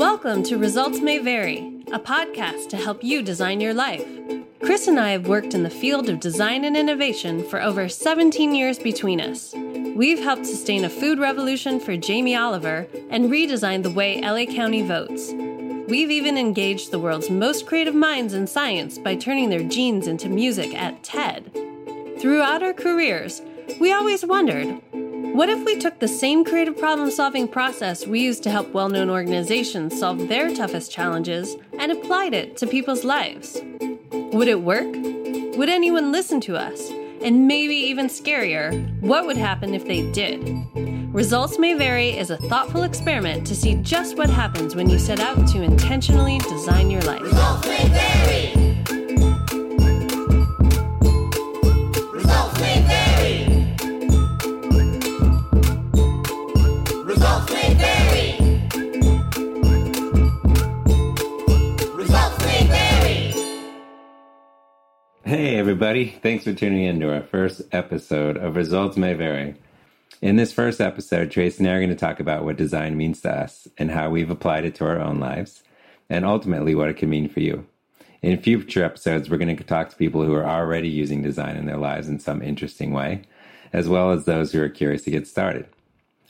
Welcome 0.00 0.42
to 0.44 0.56
Results 0.56 1.00
May 1.00 1.18
Vary, 1.18 1.84
a 1.92 2.00
podcast 2.00 2.70
to 2.70 2.78
help 2.78 3.04
you 3.04 3.20
design 3.20 3.60
your 3.60 3.74
life. 3.74 4.02
Chris 4.62 4.88
and 4.88 4.98
I 4.98 5.10
have 5.10 5.28
worked 5.28 5.52
in 5.52 5.62
the 5.62 5.68
field 5.68 6.08
of 6.08 6.20
design 6.20 6.64
and 6.64 6.74
innovation 6.74 7.44
for 7.44 7.60
over 7.60 7.86
17 7.86 8.54
years 8.54 8.78
between 8.78 9.20
us. 9.20 9.52
We've 9.54 10.18
helped 10.18 10.46
sustain 10.46 10.86
a 10.86 10.88
food 10.88 11.18
revolution 11.18 11.78
for 11.78 11.98
Jamie 11.98 12.34
Oliver 12.34 12.88
and 13.10 13.30
redesigned 13.30 13.82
the 13.82 13.90
way 13.90 14.22
LA 14.22 14.46
County 14.46 14.80
votes. 14.80 15.34
We've 15.86 16.10
even 16.10 16.38
engaged 16.38 16.92
the 16.92 16.98
world's 16.98 17.28
most 17.28 17.66
creative 17.66 17.94
minds 17.94 18.32
in 18.32 18.46
science 18.46 18.96
by 18.96 19.16
turning 19.16 19.50
their 19.50 19.64
genes 19.64 20.06
into 20.06 20.30
music 20.30 20.74
at 20.74 21.04
TED. 21.04 21.52
Throughout 22.18 22.62
our 22.62 22.72
careers, 22.72 23.42
we 23.78 23.92
always 23.92 24.24
wondered 24.24 24.80
what 25.34 25.48
if 25.48 25.64
we 25.64 25.76
took 25.76 25.98
the 25.98 26.08
same 26.08 26.44
creative 26.44 26.78
problem 26.78 27.10
solving 27.10 27.46
process 27.46 28.06
we 28.06 28.20
use 28.20 28.40
to 28.40 28.50
help 28.50 28.72
well 28.72 28.88
known 28.88 29.10
organizations 29.10 29.98
solve 29.98 30.28
their 30.28 30.54
toughest 30.54 30.90
challenges 30.90 31.56
and 31.78 31.92
applied 31.92 32.32
it 32.32 32.56
to 32.56 32.66
people's 32.66 33.04
lives? 33.04 33.60
Would 34.10 34.48
it 34.48 34.62
work? 34.62 34.90
Would 35.56 35.68
anyone 35.68 36.10
listen 36.10 36.40
to 36.42 36.56
us? 36.56 36.90
And 37.22 37.46
maybe 37.46 37.74
even 37.74 38.06
scarier, 38.06 39.00
what 39.00 39.26
would 39.26 39.36
happen 39.36 39.74
if 39.74 39.84
they 39.84 40.10
did? 40.12 40.66
Results 41.12 41.58
May 41.58 41.74
Vary 41.74 42.16
is 42.16 42.30
a 42.30 42.38
thoughtful 42.38 42.84
experiment 42.84 43.46
to 43.46 43.54
see 43.54 43.74
just 43.82 44.16
what 44.16 44.30
happens 44.30 44.74
when 44.74 44.88
you 44.88 44.98
set 44.98 45.20
out 45.20 45.46
to 45.48 45.60
intentionally 45.60 46.38
design 46.38 46.90
your 46.90 47.02
life. 47.02 47.22
Results 47.22 47.66
may 47.66 47.88
vary. 47.88 48.59
Hey, 65.30 65.54
everybody. 65.54 66.18
Thanks 66.24 66.42
for 66.42 66.52
tuning 66.52 66.82
in 66.82 66.98
to 66.98 67.14
our 67.14 67.22
first 67.22 67.62
episode 67.70 68.36
of 68.36 68.56
Results 68.56 68.96
May 68.96 69.14
Vary. 69.14 69.54
In 70.20 70.34
this 70.34 70.52
first 70.52 70.80
episode, 70.80 71.30
Tracy 71.30 71.62
and 71.62 71.68
I 71.70 71.76
are 71.76 71.78
going 71.78 71.90
to 71.90 71.94
talk 71.94 72.18
about 72.18 72.44
what 72.44 72.56
design 72.56 72.96
means 72.96 73.20
to 73.20 73.30
us 73.30 73.68
and 73.78 73.92
how 73.92 74.10
we've 74.10 74.28
applied 74.28 74.64
it 74.64 74.74
to 74.74 74.86
our 74.86 74.98
own 74.98 75.20
lives, 75.20 75.62
and 76.08 76.24
ultimately 76.24 76.74
what 76.74 76.88
it 76.88 76.96
can 76.96 77.08
mean 77.08 77.28
for 77.28 77.38
you. 77.38 77.64
In 78.22 78.42
future 78.42 78.82
episodes, 78.82 79.30
we're 79.30 79.36
going 79.36 79.56
to 79.56 79.62
talk 79.62 79.90
to 79.90 79.96
people 79.96 80.24
who 80.24 80.34
are 80.34 80.44
already 80.44 80.88
using 80.88 81.22
design 81.22 81.56
in 81.56 81.66
their 81.66 81.78
lives 81.78 82.08
in 82.08 82.18
some 82.18 82.42
interesting 82.42 82.92
way, 82.92 83.22
as 83.72 83.88
well 83.88 84.10
as 84.10 84.24
those 84.24 84.50
who 84.50 84.60
are 84.60 84.68
curious 84.68 85.04
to 85.04 85.12
get 85.12 85.28
started. 85.28 85.68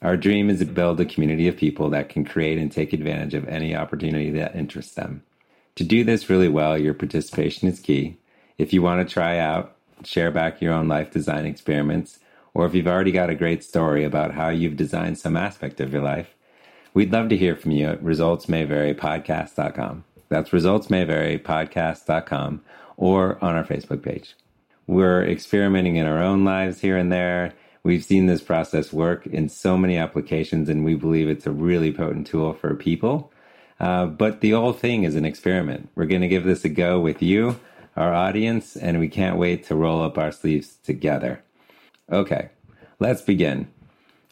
Our 0.03 0.19
dream 0.19 0.51
is 0.51 0.59
to 0.59 0.67
build 0.67 1.01
a 1.01 1.07
community 1.07 1.48
of 1.48 1.57
people 1.57 1.89
that 1.89 2.11
can 2.11 2.27
create 2.27 2.59
and 2.59 2.70
take 2.70 2.92
advantage 2.92 3.33
of 3.33 3.48
any 3.48 3.75
opportunity 3.75 4.31
that 4.33 4.55
interests 4.55 4.92
them. 4.92 5.23
To 5.77 5.85
do 5.85 6.05
this 6.05 6.29
really 6.29 6.51
well, 6.51 6.77
your 6.77 6.92
participation 6.92 7.67
is 7.67 7.81
key. 7.81 8.19
If 8.61 8.72
you 8.75 8.83
want 8.83 9.08
to 9.08 9.11
try 9.11 9.39
out, 9.39 9.75
share 10.05 10.30
back 10.30 10.61
your 10.61 10.75
own 10.75 10.86
life 10.86 11.11
design 11.11 11.47
experiments, 11.47 12.19
or 12.53 12.67
if 12.67 12.75
you've 12.75 12.86
already 12.86 13.11
got 13.11 13.30
a 13.30 13.34
great 13.34 13.64
story 13.64 14.05
about 14.05 14.34
how 14.34 14.50
you've 14.50 14.77
designed 14.77 15.19
some 15.19 15.34
aspect 15.34 15.80
of 15.80 15.94
your 15.94 16.02
life, 16.02 16.34
we'd 16.92 17.11
love 17.11 17.30
to 17.30 17.39
hear 17.39 17.56
from 17.56 17.70
you 17.70 17.86
at 17.86 18.05
resultsmayvarypodcast.com. 18.05 20.05
That's 20.28 20.50
resultsmayvarypodcast.com 20.50 22.61
or 22.98 23.42
on 23.42 23.56
our 23.56 23.64
Facebook 23.64 24.02
page. 24.02 24.36
We're 24.86 25.24
experimenting 25.24 25.97
in 25.97 26.05
our 26.05 26.22
own 26.22 26.45
lives 26.45 26.83
here 26.83 26.98
and 26.98 27.11
there. 27.11 27.55
We've 27.83 28.05
seen 28.05 28.27
this 28.27 28.42
process 28.42 28.92
work 28.92 29.27
in 29.27 29.48
so 29.48 29.78
many 29.78 29.97
applications, 29.97 30.69
and 30.69 30.84
we 30.84 30.97
believe 30.97 31.30
it's 31.30 31.47
a 31.47 31.50
really 31.50 31.95
potent 31.95 32.27
tool 32.27 32.52
for 32.52 32.74
people. 32.74 33.33
Uh, 33.78 34.05
but 34.05 34.42
the 34.42 34.50
whole 34.50 34.74
thing 34.74 35.05
is 35.05 35.17
an 35.17 35.24
experiment. 35.24 35.89
We're 35.95 36.05
going 36.05 36.20
to 36.20 36.28
give 36.28 36.45
this 36.45 36.67
a 36.67 36.69
go 36.69 37.00
with 37.00 37.22
you, 37.22 37.58
our 38.01 38.15
audience, 38.15 38.77
and 38.77 38.98
we 38.98 39.09
can't 39.09 39.37
wait 39.37 39.65
to 39.67 39.75
roll 39.75 40.03
up 40.03 40.17
our 40.17 40.33
sleeves 40.33 40.79
together. 40.83 41.42
Okay, 42.11 42.48
let's 42.98 43.20
begin. 43.20 43.69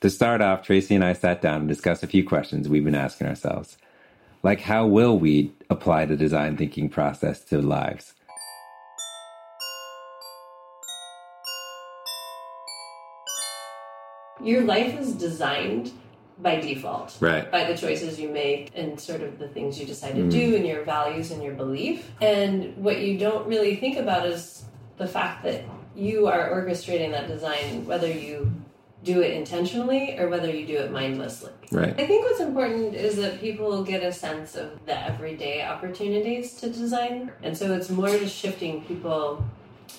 To 0.00 0.08
start 0.08 0.40
off, 0.40 0.62
Tracy 0.62 0.94
and 0.94 1.04
I 1.04 1.12
sat 1.12 1.42
down 1.42 1.60
and 1.60 1.68
discussed 1.68 2.02
a 2.02 2.06
few 2.06 2.26
questions 2.26 2.68
we've 2.68 2.84
been 2.84 2.94
asking 2.94 3.26
ourselves. 3.26 3.76
Like, 4.42 4.60
how 4.60 4.86
will 4.86 5.18
we 5.18 5.52
apply 5.68 6.06
the 6.06 6.16
design 6.16 6.56
thinking 6.56 6.88
process 6.88 7.44
to 7.46 7.60
lives? 7.60 8.14
Your 14.42 14.62
life 14.62 14.98
is 14.98 15.12
designed 15.12 15.92
by 16.40 16.60
default, 16.60 17.16
Right. 17.20 17.50
By 17.50 17.64
the 17.64 17.76
choices 17.76 18.18
you 18.20 18.28
make 18.28 18.70
and 18.74 18.98
sort 18.98 19.22
of 19.22 19.38
the 19.38 19.48
things 19.48 19.78
you 19.78 19.86
decide 19.86 20.14
to 20.14 20.22
mm. 20.22 20.30
do 20.30 20.56
and 20.56 20.66
your 20.66 20.84
values 20.84 21.30
and 21.30 21.42
your 21.42 21.54
belief. 21.54 22.10
And 22.20 22.76
what 22.76 23.00
you 23.00 23.18
don't 23.18 23.46
really 23.46 23.76
think 23.76 23.96
about 23.96 24.26
is 24.26 24.64
the 24.98 25.08
fact 25.08 25.42
that 25.44 25.64
you 25.96 26.28
are 26.28 26.50
orchestrating 26.50 27.10
that 27.10 27.26
design, 27.26 27.84
whether 27.86 28.08
you 28.08 28.52
do 29.04 29.20
it 29.20 29.32
intentionally 29.32 30.18
or 30.18 30.28
whether 30.28 30.50
you 30.50 30.66
do 30.66 30.76
it 30.76 30.90
mindlessly. 30.90 31.52
Right. 31.70 31.90
I 31.98 32.06
think 32.06 32.24
what's 32.24 32.40
important 32.40 32.94
is 32.94 33.16
that 33.16 33.40
people 33.40 33.82
get 33.84 34.02
a 34.02 34.12
sense 34.12 34.56
of 34.56 34.84
the 34.86 34.98
everyday 34.98 35.62
opportunities 35.62 36.54
to 36.60 36.70
design. 36.70 37.32
And 37.42 37.56
so 37.56 37.72
it's 37.74 37.90
more 37.90 38.08
just 38.08 38.34
shifting 38.34 38.84
people 38.84 39.44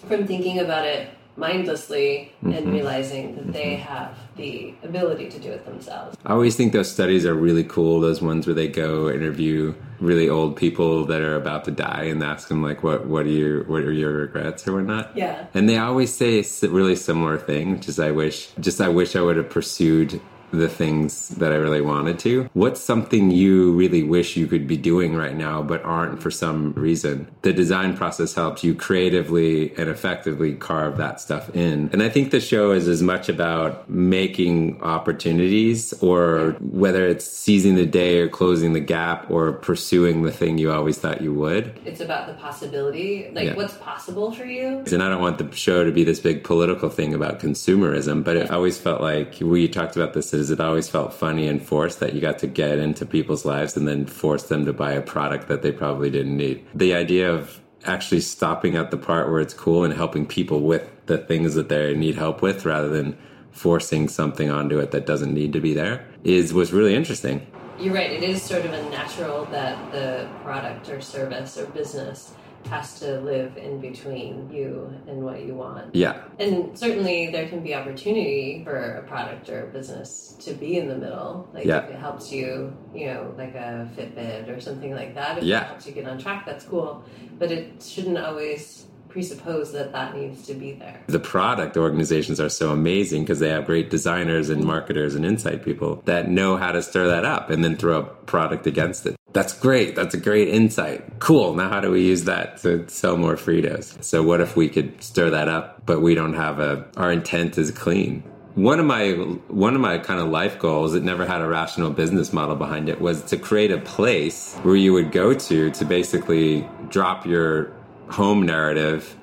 from 0.07 0.27
thinking 0.27 0.59
about 0.59 0.85
it 0.85 1.09
mindlessly 1.39 2.31
and 2.43 2.53
mm-hmm. 2.53 2.71
realizing 2.71 3.35
that 3.35 3.53
they 3.53 3.75
mm-hmm. 3.75 3.93
have 3.93 4.17
the 4.35 4.73
ability 4.83 5.29
to 5.29 5.39
do 5.39 5.49
it 5.49 5.65
themselves. 5.65 6.17
I 6.25 6.33
always 6.33 6.55
think 6.55 6.73
those 6.73 6.91
studies 6.91 7.25
are 7.25 7.33
really 7.33 7.63
cool. 7.63 7.99
Those 7.99 8.21
ones 8.21 8.45
where 8.45 8.53
they 8.53 8.67
go 8.67 9.09
interview 9.09 9.73
really 9.99 10.29
old 10.29 10.55
people 10.55 11.05
that 11.05 11.21
are 11.21 11.35
about 11.35 11.65
to 11.65 11.71
die 11.71 12.03
and 12.03 12.23
ask 12.23 12.47
them 12.47 12.63
like, 12.63 12.83
"What 12.83 13.07
what 13.07 13.25
are 13.25 13.29
your 13.29 13.63
what 13.63 13.83
are 13.83 13.91
your 13.91 14.13
regrets 14.13 14.67
or 14.67 14.73
whatnot?" 14.75 15.11
Yeah. 15.15 15.45
And 15.53 15.67
they 15.67 15.77
always 15.77 16.13
say 16.13 16.39
a 16.39 16.67
really 16.67 16.95
similar 16.95 17.37
thing, 17.37 17.71
which 17.71 17.89
is, 17.89 17.99
"I 17.99 18.11
wish, 18.11 18.49
just 18.59 18.79
I 18.81 18.89
wish 18.89 19.15
I 19.15 19.21
would 19.21 19.37
have 19.37 19.49
pursued 19.49 20.21
the 20.51 20.67
things 20.67 21.29
that 21.29 21.51
I 21.51 21.55
really 21.55 21.81
wanted 21.81 22.19
to." 22.19 22.49
What's 22.53 22.81
something 22.81 23.31
you 23.31 23.71
really 23.73 24.03
wish 24.03 24.37
you 24.37 24.47
could 24.47 24.67
be 24.67 24.77
doing 24.77 25.15
right 25.15 25.35
now 25.35 25.61
but 25.61 25.83
aren't 25.83 26.21
for 26.21 26.31
some 26.31 26.73
reason? 26.73 27.27
The 27.41 27.53
design 27.53 27.95
process 27.95 28.33
helps 28.33 28.63
you 28.63 28.73
creatively 28.75 29.73
and 29.77 29.89
effectively 29.89 30.53
carve 30.53 30.97
that 30.97 31.19
stuff 31.19 31.53
in. 31.55 31.89
And 31.93 32.01
I 32.03 32.09
think 32.09 32.31
the 32.31 32.39
show 32.39 32.71
is 32.71 32.87
as 32.87 33.01
much 33.01 33.29
about 33.29 33.89
making 33.89 34.81
opportunities 34.81 35.93
or 36.01 36.55
whether 36.59 37.05
it's 37.05 37.25
seizing 37.25 37.75
the 37.75 37.85
day 37.85 38.19
or 38.19 38.27
closing 38.27 38.73
the 38.73 38.79
gap 38.79 39.29
or 39.29 39.53
pursuing 39.53 40.23
the 40.23 40.31
thing 40.31 40.57
you 40.57 40.71
always 40.71 40.97
thought 40.97 41.21
you 41.21 41.33
would. 41.33 41.73
It's 41.85 42.01
about 42.01 42.27
the 42.27 42.33
possibility, 42.33 43.29
like 43.33 43.45
Yeah. 43.45 43.55
what's 43.55 43.75
possible 43.75 44.31
for 44.31 44.45
you. 44.45 44.83
And 44.91 45.03
I 45.03 45.09
don't 45.09 45.21
want 45.21 45.37
the 45.37 45.55
show 45.55 45.83
to 45.83 45.91
be 45.91 46.03
this 46.03 46.19
big 46.19 46.43
political 46.43 46.89
thing 46.89 47.13
about 47.13 47.39
consumerism, 47.39 48.23
but 48.23 48.35
it 48.35 48.51
always 48.51 48.77
felt 48.77 49.01
like 49.01 49.35
we 49.41 49.67
talked 49.67 49.95
about 49.95 50.13
this 50.13 50.33
is 50.39 50.49
it 50.49 50.59
always 50.59 50.89
felt 50.89 51.13
funny 51.13 51.47
and 51.47 51.61
forced 51.61 51.99
that 51.99 52.13
you 52.13 52.21
got 52.21 52.39
to 52.39 52.47
get 52.47 52.79
into 52.79 53.05
people's 53.05 53.45
lives 53.45 53.77
and 53.77 53.87
then 53.87 54.07
force 54.07 54.43
them 54.43 54.65
to 54.65 54.73
buy 54.73 54.93
a 54.93 55.01
product 55.01 55.47
that 55.49 55.61
they 55.61 55.71
probably 55.71 56.09
didn't 56.09 56.35
need. 56.35 56.65
The 56.73 56.95
idea 56.95 57.31
of 57.31 57.61
actually 57.85 58.21
stopping 58.21 58.75
at 58.75 58.91
the 58.91 58.97
part 58.97 59.29
where 59.29 59.39
it's 59.39 59.53
cool 59.53 59.83
and 59.83 59.93
helping 59.93 60.25
people 60.25 60.61
with 60.61 60.89
the 61.05 61.17
things 61.17 61.53
that 61.55 61.69
they 61.69 61.93
need 61.93 62.15
help 62.15 62.41
with 62.41 62.65
rather 62.65 62.89
than 62.89 63.17
forcing 63.51 64.07
something 64.07 64.49
onto 64.49 64.79
it 64.79 64.91
that 64.91 65.05
doesn't 65.05 65.33
need 65.33 65.53
to 65.53 65.59
be 65.59 65.73
there 65.73 66.05
is 66.23 66.53
was 66.53 66.71
really 66.71 66.95
interesting. 66.95 67.45
You're 67.79 67.93
right, 67.93 68.11
it 68.11 68.23
is 68.23 68.41
sort 68.41 68.65
of 68.65 68.73
a 68.73 68.89
natural 68.89 69.45
that 69.45 69.91
the 69.91 70.27
product 70.43 70.89
or 70.89 70.99
service 70.99 71.57
or 71.57 71.65
business 71.67 72.33
has 72.67 72.99
to 72.99 73.19
live 73.21 73.57
in 73.57 73.79
between 73.79 74.49
you 74.51 74.93
and 75.07 75.23
what 75.23 75.41
you 75.41 75.55
want. 75.55 75.95
Yeah. 75.95 76.23
And 76.39 76.77
certainly 76.77 77.31
there 77.31 77.47
can 77.47 77.63
be 77.63 77.73
opportunity 77.73 78.61
for 78.63 78.77
a 78.77 79.03
product 79.07 79.49
or 79.49 79.65
a 79.65 79.67
business 79.67 80.35
to 80.41 80.53
be 80.53 80.77
in 80.77 80.87
the 80.87 80.95
middle. 80.97 81.49
Like 81.53 81.65
Yeah. 81.65 81.83
if 81.85 81.91
it 81.91 81.95
helps 81.95 82.31
you, 82.31 82.75
you 82.93 83.07
know, 83.07 83.33
like 83.37 83.55
a 83.55 83.89
Fitbit 83.97 84.55
or 84.55 84.59
something 84.59 84.93
like 84.93 85.15
that. 85.15 85.37
If 85.37 85.45
Yeah. 85.45 85.61
it 85.61 85.67
helps 85.67 85.87
you 85.87 85.93
get 85.93 86.07
on 86.07 86.17
track, 86.17 86.45
that's 86.45 86.65
cool. 86.65 87.03
But 87.37 87.51
it 87.51 87.81
shouldn't 87.81 88.17
always 88.17 88.85
presuppose 89.09 89.71
that 89.71 89.91
that 89.91 90.15
needs 90.15 90.45
to 90.45 90.53
be 90.53 90.73
there. 90.73 91.01
the 91.07 91.19
product 91.19 91.75
organizations 91.75 92.39
are 92.39 92.49
so 92.49 92.71
amazing 92.71 93.23
because 93.23 93.39
they 93.39 93.49
have 93.49 93.65
great 93.65 93.89
designers 93.89 94.49
and 94.49 94.63
marketers 94.63 95.15
and 95.15 95.25
insight 95.25 95.63
people 95.65 96.01
that 96.05 96.29
know 96.29 96.55
how 96.55 96.71
to 96.71 96.81
stir 96.81 97.07
that 97.07 97.25
up 97.25 97.49
and 97.49 97.63
then 97.63 97.75
throw 97.75 97.99
a 97.99 98.03
product 98.03 98.67
against 98.67 99.05
it. 99.05 99.15
That's 99.33 99.53
great. 99.53 99.95
That's 99.95 100.15
a 100.15 100.19
great 100.19 100.47
insight. 100.47 101.19
Cool. 101.19 101.53
Now, 101.53 101.69
how 101.69 101.79
do 101.79 101.91
we 101.91 102.01
use 102.05 102.23
that 102.23 102.57
to 102.57 102.87
sell 102.87 103.17
more 103.17 103.35
Fritos? 103.35 104.03
So, 104.03 104.23
what 104.23 104.41
if 104.41 104.55
we 104.55 104.69
could 104.69 105.03
stir 105.03 105.29
that 105.31 105.47
up, 105.47 105.85
but 105.85 106.01
we 106.01 106.15
don't 106.15 106.33
have 106.33 106.59
a, 106.59 106.85
our 106.97 107.11
intent 107.11 107.57
is 107.57 107.69
clean? 107.71 108.23
One 108.55 108.79
of 108.79 108.85
my 108.85 109.11
one 109.47 109.75
of 109.75 109.81
my 109.81 109.99
kind 109.99 110.19
of 110.19 110.29
life 110.29 110.57
goals 110.57 110.93
that 110.93 111.03
never 111.03 111.25
had 111.25 111.41
a 111.41 111.47
rational 111.47 111.91
business 111.91 112.33
model 112.33 112.55
behind 112.55 112.89
it 112.89 112.99
was 112.99 113.21
to 113.25 113.37
create 113.37 113.71
a 113.71 113.77
place 113.77 114.55
where 114.63 114.75
you 114.75 114.93
would 114.93 115.11
go 115.11 115.33
to 115.33 115.69
to 115.69 115.85
basically 115.85 116.67
drop 116.89 117.25
your 117.25 117.71
home 118.09 118.45
narrative 118.45 119.15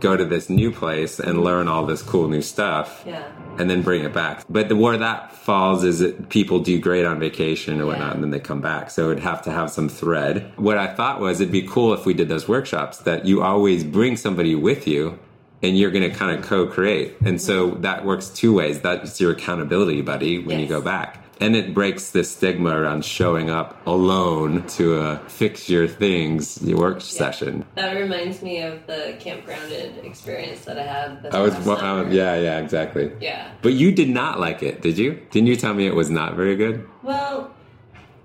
go 0.00 0.16
to 0.16 0.24
this 0.24 0.48
new 0.48 0.70
place 0.70 1.18
and 1.18 1.42
learn 1.42 1.66
all 1.66 1.84
this 1.84 2.02
cool 2.02 2.28
new 2.28 2.42
stuff 2.42 3.02
Yeah. 3.04 3.22
and 3.58 3.68
then 3.68 3.82
bring 3.82 4.04
it 4.04 4.12
back. 4.12 4.44
But 4.48 4.68
the 4.68 4.76
where 4.76 4.96
that 4.96 5.32
falls 5.34 5.82
is 5.82 5.98
that 5.98 6.28
people 6.28 6.60
do 6.60 6.78
great 6.78 7.04
on 7.04 7.18
vacation 7.18 7.80
or 7.80 7.86
whatnot, 7.86 8.08
Yeah. 8.08 8.14
and 8.14 8.22
then 8.22 8.30
they 8.30 8.38
come 8.38 8.60
back. 8.60 8.90
So 8.90 9.10
it'd 9.10 9.24
have 9.24 9.42
to 9.42 9.50
have 9.50 9.70
some 9.70 9.88
thread. 9.88 10.52
What 10.56 10.78
I 10.78 10.86
thought 10.86 11.20
was 11.20 11.40
it'd 11.40 11.50
be 11.50 11.62
cool 11.62 11.92
if 11.94 12.06
we 12.06 12.14
did 12.14 12.28
those 12.28 12.46
workshops 12.46 12.98
that 12.98 13.26
you 13.26 13.42
always 13.42 13.82
bring 13.82 14.16
somebody 14.16 14.54
with 14.54 14.86
you. 14.86 15.18
And 15.60 15.76
you're 15.76 15.90
going 15.90 16.08
to 16.08 16.16
kind 16.16 16.38
of 16.38 16.44
co-create, 16.44 17.16
and 17.24 17.42
so 17.42 17.70
that 17.80 18.04
works 18.04 18.28
two 18.28 18.54
ways. 18.54 18.78
That's 18.78 19.20
your 19.20 19.32
accountability 19.32 20.02
buddy 20.02 20.38
when 20.38 20.60
you 20.60 20.68
go 20.68 20.80
back, 20.80 21.20
and 21.40 21.56
it 21.56 21.74
breaks 21.74 22.10
the 22.10 22.24
stigma 22.24 22.70
around 22.70 23.04
showing 23.04 23.50
up 23.50 23.84
alone 23.86 24.66
to 24.68 24.96
a 24.96 25.18
fix 25.28 25.68
your 25.68 25.86
things 25.86 26.58
work 26.60 27.00
session. 27.00 27.64
That 27.74 27.94
reminds 27.94 28.42
me 28.42 28.62
of 28.62 28.86
the 28.86 29.16
Camp 29.18 29.44
Grounded 29.44 30.04
experience 30.04 30.64
that 30.64 30.78
I 30.78 30.84
had. 30.84 31.26
I 31.32 31.40
was, 31.40 31.54
well, 31.66 31.78
summer. 31.78 32.04
um, 32.04 32.12
yeah, 32.12 32.36
yeah, 32.36 32.58
exactly. 32.58 33.12
Yeah. 33.20 33.50
But 33.62 33.74
you 33.74 33.92
did 33.92 34.08
not 34.08 34.40
like 34.40 34.62
it, 34.62 34.82
did 34.82 34.98
you? 34.98 35.20
Didn't 35.30 35.48
you 35.48 35.56
tell 35.56 35.74
me 35.74 35.86
it 35.86 35.94
was 35.94 36.10
not 36.10 36.34
very 36.34 36.56
good? 36.56 36.88
Well, 37.02 37.54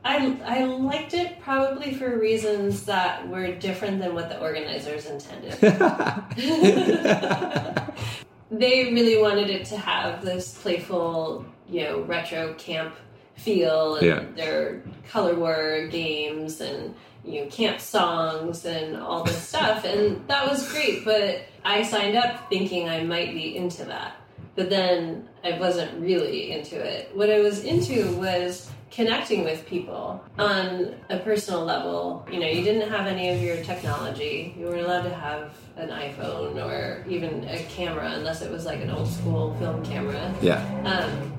I 0.06 0.38
I 0.46 0.64
liked 0.66 1.14
it 1.14 1.40
probably 1.40 1.94
for 1.94 2.18
reasons 2.18 2.84
that 2.86 3.28
were 3.28 3.54
different 3.56 4.00
than 4.00 4.14
what 4.14 4.30
the 4.30 4.40
organizers 4.40 5.06
intended. 5.06 5.54
they 8.52 8.94
really 8.94 9.22
wanted 9.22 9.50
it 9.50 9.66
to 9.66 9.78
have 9.78 10.24
this 10.24 10.58
playful, 10.62 11.46
you 11.74 11.84
know, 11.84 12.02
retro 12.02 12.54
camp 12.54 12.94
feel, 13.36 13.96
and 13.96 14.06
Yeah. 14.08 14.24
their 14.36 14.82
color 15.10 15.34
war 15.36 15.88
games 15.90 16.62
and 16.62 16.94
you 17.26 17.42
know 17.42 17.48
camp 17.50 17.80
songs 17.80 18.66
and 18.66 18.96
all 18.98 19.24
this 19.24 19.42
stuff, 19.52 19.84
and 19.86 20.26
that 20.28 20.48
was 20.50 20.72
great. 20.72 21.04
But 21.04 21.42
I 21.66 21.82
signed 21.84 22.16
up 22.16 22.50
thinking 22.50 22.88
I 22.90 23.04
might 23.04 23.34
be 23.34 23.56
into 23.58 23.86
that, 23.86 24.16
but 24.56 24.70
then 24.70 25.28
I 25.44 25.58
wasn't 25.58 26.00
really 26.00 26.52
into 26.52 26.76
it. 26.80 27.10
What 27.16 27.30
I 27.32 27.40
was 27.40 27.64
into 27.64 28.12
was 28.18 28.70
connecting 28.92 29.44
with 29.44 29.66
people 29.66 30.24
on 30.38 30.94
a 31.10 31.18
personal 31.18 31.66
level. 31.66 32.24
You 32.32 32.40
know, 32.40 32.46
you 32.48 32.64
didn't 32.64 32.88
have 32.92 33.08
any 33.08 33.30
of 33.32 33.42
your 33.42 33.58
technology. 33.64 34.54
You 34.56 34.68
weren't 34.68 34.82
allowed 34.86 35.02
to 35.04 35.16
have 35.16 35.56
an 35.78 35.90
iPhone 35.90 36.64
or 36.64 37.04
even 37.10 37.44
a 37.46 37.58
camera 37.64 38.12
unless 38.12 38.44
it 38.44 38.52
was 38.52 38.66
like 38.68 38.82
an 38.82 38.92
old 38.92 39.08
school 39.08 39.56
film 39.60 39.84
camera. 39.84 40.32
Yeah. 40.44 40.62
Um, 40.86 41.33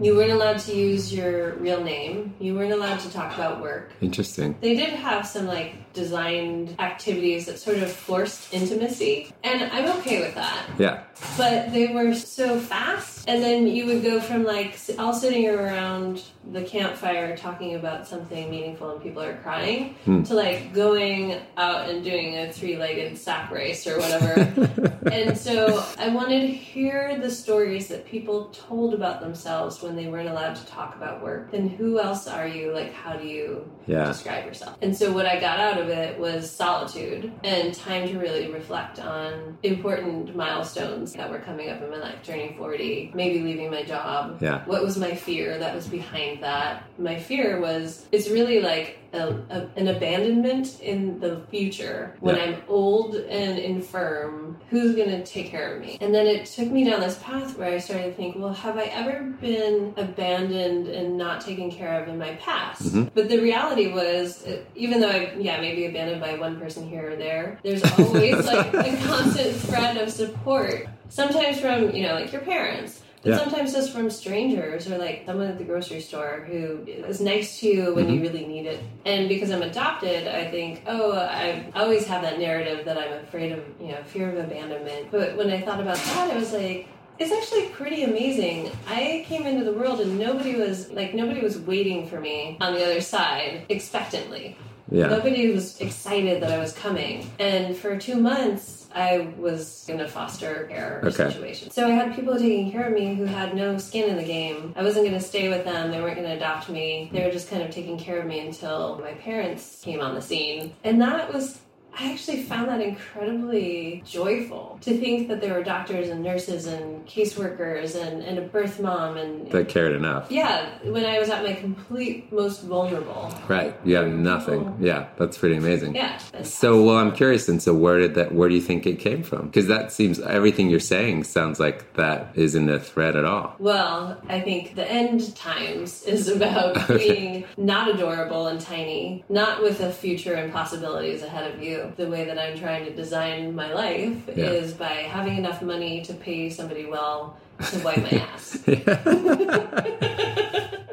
you 0.00 0.14
weren't 0.14 0.32
allowed 0.32 0.58
to 0.60 0.74
use 0.74 1.12
your 1.12 1.54
real 1.54 1.82
name. 1.82 2.34
You 2.38 2.54
weren't 2.54 2.72
allowed 2.72 3.00
to 3.00 3.10
talk 3.10 3.34
about 3.34 3.60
work. 3.60 3.92
Interesting. 4.00 4.56
They 4.60 4.74
did 4.74 4.90
have 4.90 5.26
some 5.26 5.46
like 5.46 5.92
designed 5.92 6.76
activities 6.78 7.46
that 7.46 7.58
sort 7.58 7.78
of 7.78 7.90
forced 7.90 8.52
intimacy, 8.52 9.32
and 9.42 9.62
I'm 9.72 9.98
okay 9.98 10.20
with 10.20 10.34
that. 10.34 10.68
Yeah. 10.78 11.02
But 11.36 11.72
they 11.72 11.88
were 11.88 12.14
so 12.14 12.60
fast, 12.60 13.28
and 13.28 13.42
then 13.42 13.66
you 13.66 13.86
would 13.86 14.02
go 14.02 14.20
from 14.20 14.44
like 14.44 14.78
all 14.98 15.12
sitting 15.12 15.48
around 15.48 16.22
the 16.52 16.62
campfire 16.62 17.36
talking 17.36 17.74
about 17.74 18.06
something 18.06 18.50
meaningful 18.50 18.90
and 18.90 19.02
people 19.02 19.22
are 19.22 19.36
crying 19.38 19.94
hmm. 20.04 20.22
to 20.22 20.34
like 20.34 20.72
going 20.72 21.38
out 21.56 21.90
and 21.90 22.02
doing 22.02 22.38
a 22.38 22.50
three-legged 22.50 23.18
sack 23.18 23.50
race 23.50 23.86
or 23.86 23.98
whatever. 23.98 24.98
and 25.12 25.36
so 25.36 25.84
I 25.98 26.08
wanted 26.08 26.40
to 26.42 26.48
hear 26.48 27.18
the 27.18 27.30
stories 27.30 27.88
that 27.88 28.06
people 28.06 28.46
told 28.46 28.94
about 28.94 29.20
themselves 29.20 29.82
when 29.88 29.96
they 29.96 30.06
weren't 30.06 30.28
allowed 30.28 30.54
to 30.54 30.66
talk 30.66 30.94
about 30.94 31.22
work. 31.22 31.50
Then 31.50 31.66
who 31.66 31.98
else 31.98 32.28
are 32.28 32.46
you? 32.46 32.72
Like, 32.72 32.92
how 32.92 33.14
do 33.16 33.26
you 33.26 33.68
Yeah. 33.88 34.06
describe 34.06 34.44
yourself? 34.46 34.76
And 34.82 34.96
so 34.96 35.12
what 35.12 35.26
I 35.26 35.40
got 35.40 35.58
out 35.58 35.80
of 35.80 35.88
it 35.88 36.18
was 36.18 36.50
solitude 36.50 37.32
and 37.42 37.74
time 37.74 38.06
to 38.08 38.18
really 38.18 38.50
reflect 38.52 38.98
on 39.00 39.58
important 39.62 40.36
milestones 40.36 41.12
that 41.14 41.30
were 41.30 41.38
coming 41.38 41.70
up 41.70 41.82
in 41.82 41.90
my 41.90 41.96
life, 41.96 42.16
turning 42.22 42.56
40, 42.56 43.12
maybe 43.14 43.40
leaving 43.40 43.70
my 43.70 43.82
job. 43.82 44.38
Yeah. 44.40 44.64
What 44.66 44.82
was 44.82 44.96
my 44.98 45.14
fear 45.14 45.58
that 45.58 45.74
was 45.74 45.86
behind 45.88 46.42
that? 46.42 46.84
My 46.98 47.18
fear 47.18 47.60
was 47.60 48.06
it's 48.12 48.28
really 48.28 48.60
like 48.60 48.98
a, 49.14 49.18
a, 49.48 49.70
an 49.76 49.88
abandonment 49.88 50.80
in 50.82 51.18
the 51.20 51.40
future 51.50 52.14
when 52.20 52.36
Yeah. 52.36 52.42
I'm 52.42 52.56
old 52.68 53.14
and 53.14 53.58
infirm. 53.58 54.58
Who's 54.68 54.94
going 54.94 55.08
to 55.08 55.24
take 55.24 55.46
care 55.46 55.74
of 55.74 55.80
me? 55.80 55.96
And 56.02 56.14
then 56.14 56.26
it 56.26 56.44
took 56.44 56.68
me 56.70 56.84
down 56.84 57.00
this 57.00 57.18
path 57.22 57.56
where 57.56 57.72
I 57.72 57.78
started 57.78 58.08
to 58.10 58.12
think, 58.12 58.36
well, 58.36 58.52
have 58.52 58.76
I 58.76 58.84
ever 58.84 59.22
been 59.40 59.94
abandoned 59.96 60.88
and 60.88 61.16
not 61.16 61.40
taken 61.40 61.70
care 61.70 62.02
of 62.02 62.08
in 62.08 62.18
my 62.18 62.34
past? 62.34 62.82
Mm-hmm. 62.82 63.04
But 63.14 63.28
the 63.30 63.38
reality 63.38 63.77
was, 63.86 64.44
uh, 64.46 64.58
even 64.74 65.00
though 65.00 65.08
I, 65.08 65.32
yeah, 65.38 65.60
maybe 65.60 65.86
abandoned 65.86 66.20
by 66.20 66.34
one 66.36 66.58
person 66.58 66.88
here 66.88 67.12
or 67.12 67.16
there, 67.16 67.58
there's 67.62 67.82
always 67.98 68.44
like 68.52 68.74
a 68.74 68.96
constant 69.06 69.54
thread 69.56 69.96
of 69.96 70.10
support. 70.10 70.86
Sometimes 71.08 71.58
from, 71.60 71.92
you 71.92 72.02
know, 72.02 72.14
like 72.14 72.32
your 72.32 72.42
parents. 72.42 73.02
But 73.22 73.30
Yeah. 73.30 73.38
sometimes 73.38 73.72
just 73.72 73.92
from 73.92 74.10
strangers 74.10 74.88
or 74.88 74.96
like 74.96 75.24
someone 75.26 75.48
at 75.48 75.58
the 75.58 75.64
grocery 75.64 76.00
store 76.00 76.46
who 76.48 76.84
is 76.86 77.20
nice 77.20 77.58
to 77.60 77.66
you 77.68 77.94
when 77.94 78.08
you 78.08 78.20
really 78.20 78.46
need 78.46 78.66
it. 78.66 78.80
And 79.06 79.28
because 79.28 79.50
I'm 79.50 79.62
adopted, 79.62 80.28
I 80.28 80.48
think, 80.50 80.82
oh, 80.86 81.12
I 81.12 81.64
always 81.74 82.06
have 82.06 82.22
that 82.22 82.38
narrative 82.38 82.84
that 82.84 82.96
I'm 82.96 83.12
afraid 83.14 83.50
of, 83.52 83.64
you 83.80 83.88
know, 83.88 83.98
fear 84.04 84.30
of 84.30 84.38
abandonment. 84.38 85.10
But 85.10 85.36
when 85.36 85.50
I 85.50 85.60
thought 85.62 85.80
about 85.80 85.96
that, 85.96 86.30
I 86.30 86.36
was 86.36 86.52
like, 86.52 86.86
it's 87.18 87.32
actually 87.32 87.68
pretty 87.70 88.04
amazing. 88.04 88.70
I 88.86 89.24
came 89.26 89.46
into 89.46 89.64
the 89.64 89.72
world 89.72 90.00
and 90.00 90.18
nobody 90.18 90.54
was 90.54 90.90
like 90.90 91.14
nobody 91.14 91.40
was 91.40 91.58
waiting 91.58 92.08
for 92.08 92.20
me 92.20 92.56
on 92.60 92.74
the 92.74 92.84
other 92.84 93.00
side 93.00 93.66
expectantly. 93.68 94.56
Yeah. 94.90 95.08
Nobody 95.08 95.50
was 95.52 95.78
excited 95.82 96.42
that 96.42 96.50
I 96.50 96.58
was 96.58 96.72
coming. 96.72 97.30
And 97.38 97.76
for 97.76 97.98
two 97.98 98.16
months, 98.16 98.88
I 98.94 99.28
was 99.36 99.86
in 99.86 100.00
a 100.00 100.08
foster 100.08 100.64
care 100.70 101.02
Okay. 101.04 101.30
situation. 101.30 101.70
So 101.70 101.86
I 101.86 101.90
had 101.90 102.14
people 102.16 102.34
taking 102.38 102.72
care 102.72 102.86
of 102.88 102.94
me 102.94 103.14
who 103.14 103.24
had 103.26 103.54
no 103.54 103.76
skin 103.76 104.08
in 104.08 104.16
the 104.16 104.24
game. 104.24 104.72
I 104.76 104.82
wasn't 104.82 105.04
going 105.06 105.18
to 105.18 105.24
stay 105.24 105.50
with 105.50 105.66
them. 105.66 105.90
They 105.90 106.00
weren't 106.00 106.16
going 106.16 106.26
to 106.28 106.36
adopt 106.36 106.70
me. 106.70 107.10
They 107.12 107.22
were 107.22 107.30
just 107.30 107.50
kind 107.50 107.62
of 107.62 107.70
taking 107.70 107.98
care 107.98 108.18
of 108.18 108.24
me 108.26 108.40
until 108.40 108.98
my 109.04 109.12
parents 109.12 109.80
came 109.84 110.00
on 110.00 110.14
the 110.14 110.22
scene. 110.22 110.72
And 110.84 111.00
that 111.02 111.32
was. 111.34 111.58
I 112.00 112.12
actually 112.12 112.42
found 112.44 112.68
that 112.68 112.80
incredibly 112.80 114.02
joyful 114.06 114.78
to 114.82 114.96
think 114.96 115.28
that 115.28 115.40
there 115.40 115.54
were 115.54 115.64
doctors 115.64 116.08
and 116.08 116.22
nurses 116.22 116.66
and 116.66 117.04
caseworkers 117.06 117.96
and, 118.00 118.22
and 118.22 118.38
a 118.38 118.42
birth 118.42 118.78
mom 118.78 119.16
and 119.16 119.50
That 119.50 119.68
cared 119.68 119.94
enough. 119.94 120.30
yeah, 120.30 120.68
when 120.84 121.04
I 121.04 121.18
was 121.18 121.28
at 121.28 121.42
my 121.42 121.54
complete 121.54 122.32
most 122.32 122.62
vulnerable. 122.62 123.34
Right. 123.48 123.74
You 123.84 123.96
have 123.96 124.08
nothing. 124.08 124.76
Yeah. 124.80 125.08
That's 125.16 125.36
pretty 125.38 125.56
amazing. 125.56 125.96
Yeah. 125.96 126.18
So, 126.42 126.84
well, 126.84 126.98
I'm 126.98 127.12
curious. 127.12 127.48
And 127.48 127.60
so, 127.60 127.74
where 127.74 127.98
did 127.98 128.14
that? 128.14 128.32
Where 128.32 128.48
do 128.48 128.54
you 128.54 128.60
think 128.60 128.86
it 128.86 129.00
came 129.00 129.22
from? 129.24 129.46
Because 129.46 129.66
that 129.66 129.90
seems 129.90 130.20
everything 130.20 130.70
you're 130.70 130.78
saying 130.80 131.24
sounds 131.24 131.58
like 131.58 131.94
that 131.94 132.30
isn't 132.34 132.68
a 132.68 132.78
threat 132.78 133.16
at 133.16 133.24
all. 133.24 133.56
Well, 133.58 134.20
I 134.28 134.40
think 134.40 134.76
the 134.76 134.88
end 134.88 135.34
times 135.34 136.04
is 136.04 136.28
about 136.36 136.86
being 136.88 137.44
not 137.56 137.88
adorable 137.92 138.46
and 138.46 138.60
tiny, 138.60 139.24
not 139.28 139.62
with 139.62 139.80
a 139.80 139.90
future 139.90 140.34
and 140.34 140.52
possibilities 140.52 141.22
ahead 141.22 141.52
of 141.52 141.62
you. 141.62 141.87
The 141.96 142.08
way 142.08 142.24
that 142.24 142.38
I'm 142.38 142.58
trying 142.58 142.84
to 142.86 142.94
design 142.94 143.54
my 143.54 143.72
life 143.72 144.16
Yeah. 144.34 144.46
is 144.46 144.72
by 144.74 145.06
having 145.08 145.36
enough 145.36 145.62
money 145.62 146.02
to 146.02 146.14
pay 146.14 146.50
somebody 146.50 146.86
well 146.86 147.38
to 147.70 147.78
wipe 147.80 148.02
my 148.02 148.10
ass. 148.32 148.58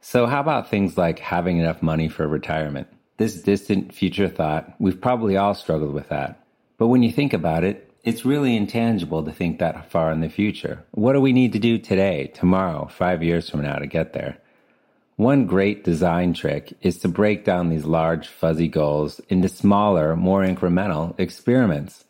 So, 0.00 0.24
how 0.26 0.40
about 0.40 0.70
things 0.70 0.96
like 0.96 1.18
having 1.18 1.58
enough 1.58 1.82
money 1.82 2.08
for 2.08 2.26
retirement? 2.26 2.86
This 3.18 3.42
distant 3.42 3.92
future 3.94 4.28
thought, 4.28 4.74
we've 4.78 4.98
probably 4.98 5.36
all 5.36 5.52
struggled 5.54 5.92
with 5.92 6.08
that. 6.08 6.46
But 6.78 6.86
when 6.86 7.02
you 7.02 7.12
think 7.12 7.34
about 7.34 7.62
it, 7.62 7.92
it's 8.04 8.24
really 8.24 8.56
intangible 8.56 9.22
to 9.24 9.32
think 9.32 9.58
that 9.58 9.90
far 9.90 10.10
in 10.10 10.20
the 10.22 10.30
future. 10.30 10.82
What 10.92 11.12
do 11.12 11.20
we 11.20 11.34
need 11.34 11.52
to 11.52 11.58
do 11.58 11.76
today, 11.78 12.28
tomorrow, 12.28 12.86
five 12.86 13.22
years 13.22 13.50
from 13.50 13.60
now 13.60 13.76
to 13.76 13.86
get 13.86 14.14
there? 14.14 14.38
One 15.18 15.46
great 15.46 15.82
design 15.82 16.32
trick 16.32 16.74
is 16.80 16.98
to 16.98 17.08
break 17.08 17.44
down 17.44 17.70
these 17.70 17.84
large, 17.84 18.28
fuzzy 18.28 18.68
goals 18.68 19.20
into 19.28 19.48
smaller, 19.48 20.14
more 20.14 20.44
incremental 20.44 21.18
experiments. 21.18 22.04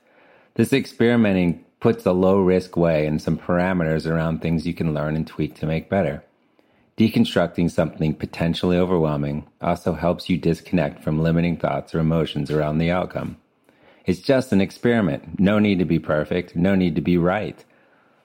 This 0.57 0.75
experimenting 0.75 1.65
puts 1.81 2.05
a 2.05 2.13
low 2.13 2.39
risk 2.39 2.77
way 2.77 3.07
and 3.07 3.23
some 3.23 3.39
parameters 3.39 4.07
around 4.07 4.43
things 4.43 4.67
you 4.67 4.75
can 4.75 4.93
learn 4.93 5.17
and 5.17 5.27
tweak 5.27 5.55
to 5.55 5.65
make 5.65 5.89
better. 5.89 6.23
Deconstructing 6.99 7.71
something 7.71 8.13
potentially 8.13 8.77
overwhelming 8.77 9.47
also 9.63 9.95
helps 9.95 10.29
you 10.29 10.37
disconnect 10.37 11.03
from 11.03 11.23
limiting 11.23 11.57
thoughts 11.57 11.95
or 11.95 12.01
emotions 12.01 12.51
around 12.51 12.77
the 12.77 12.91
outcome. 12.91 13.39
It's 14.05 14.21
just 14.21 14.53
an 14.53 14.61
experiment. 14.61 15.41
No 15.41 15.59
need 15.59 15.79
to 15.79 15.87
be 15.87 15.99
perfect, 15.99 16.55
no 16.55 16.75
need 16.75 16.95
to 16.97 17.01
be 17.01 17.17
right. 17.17 17.65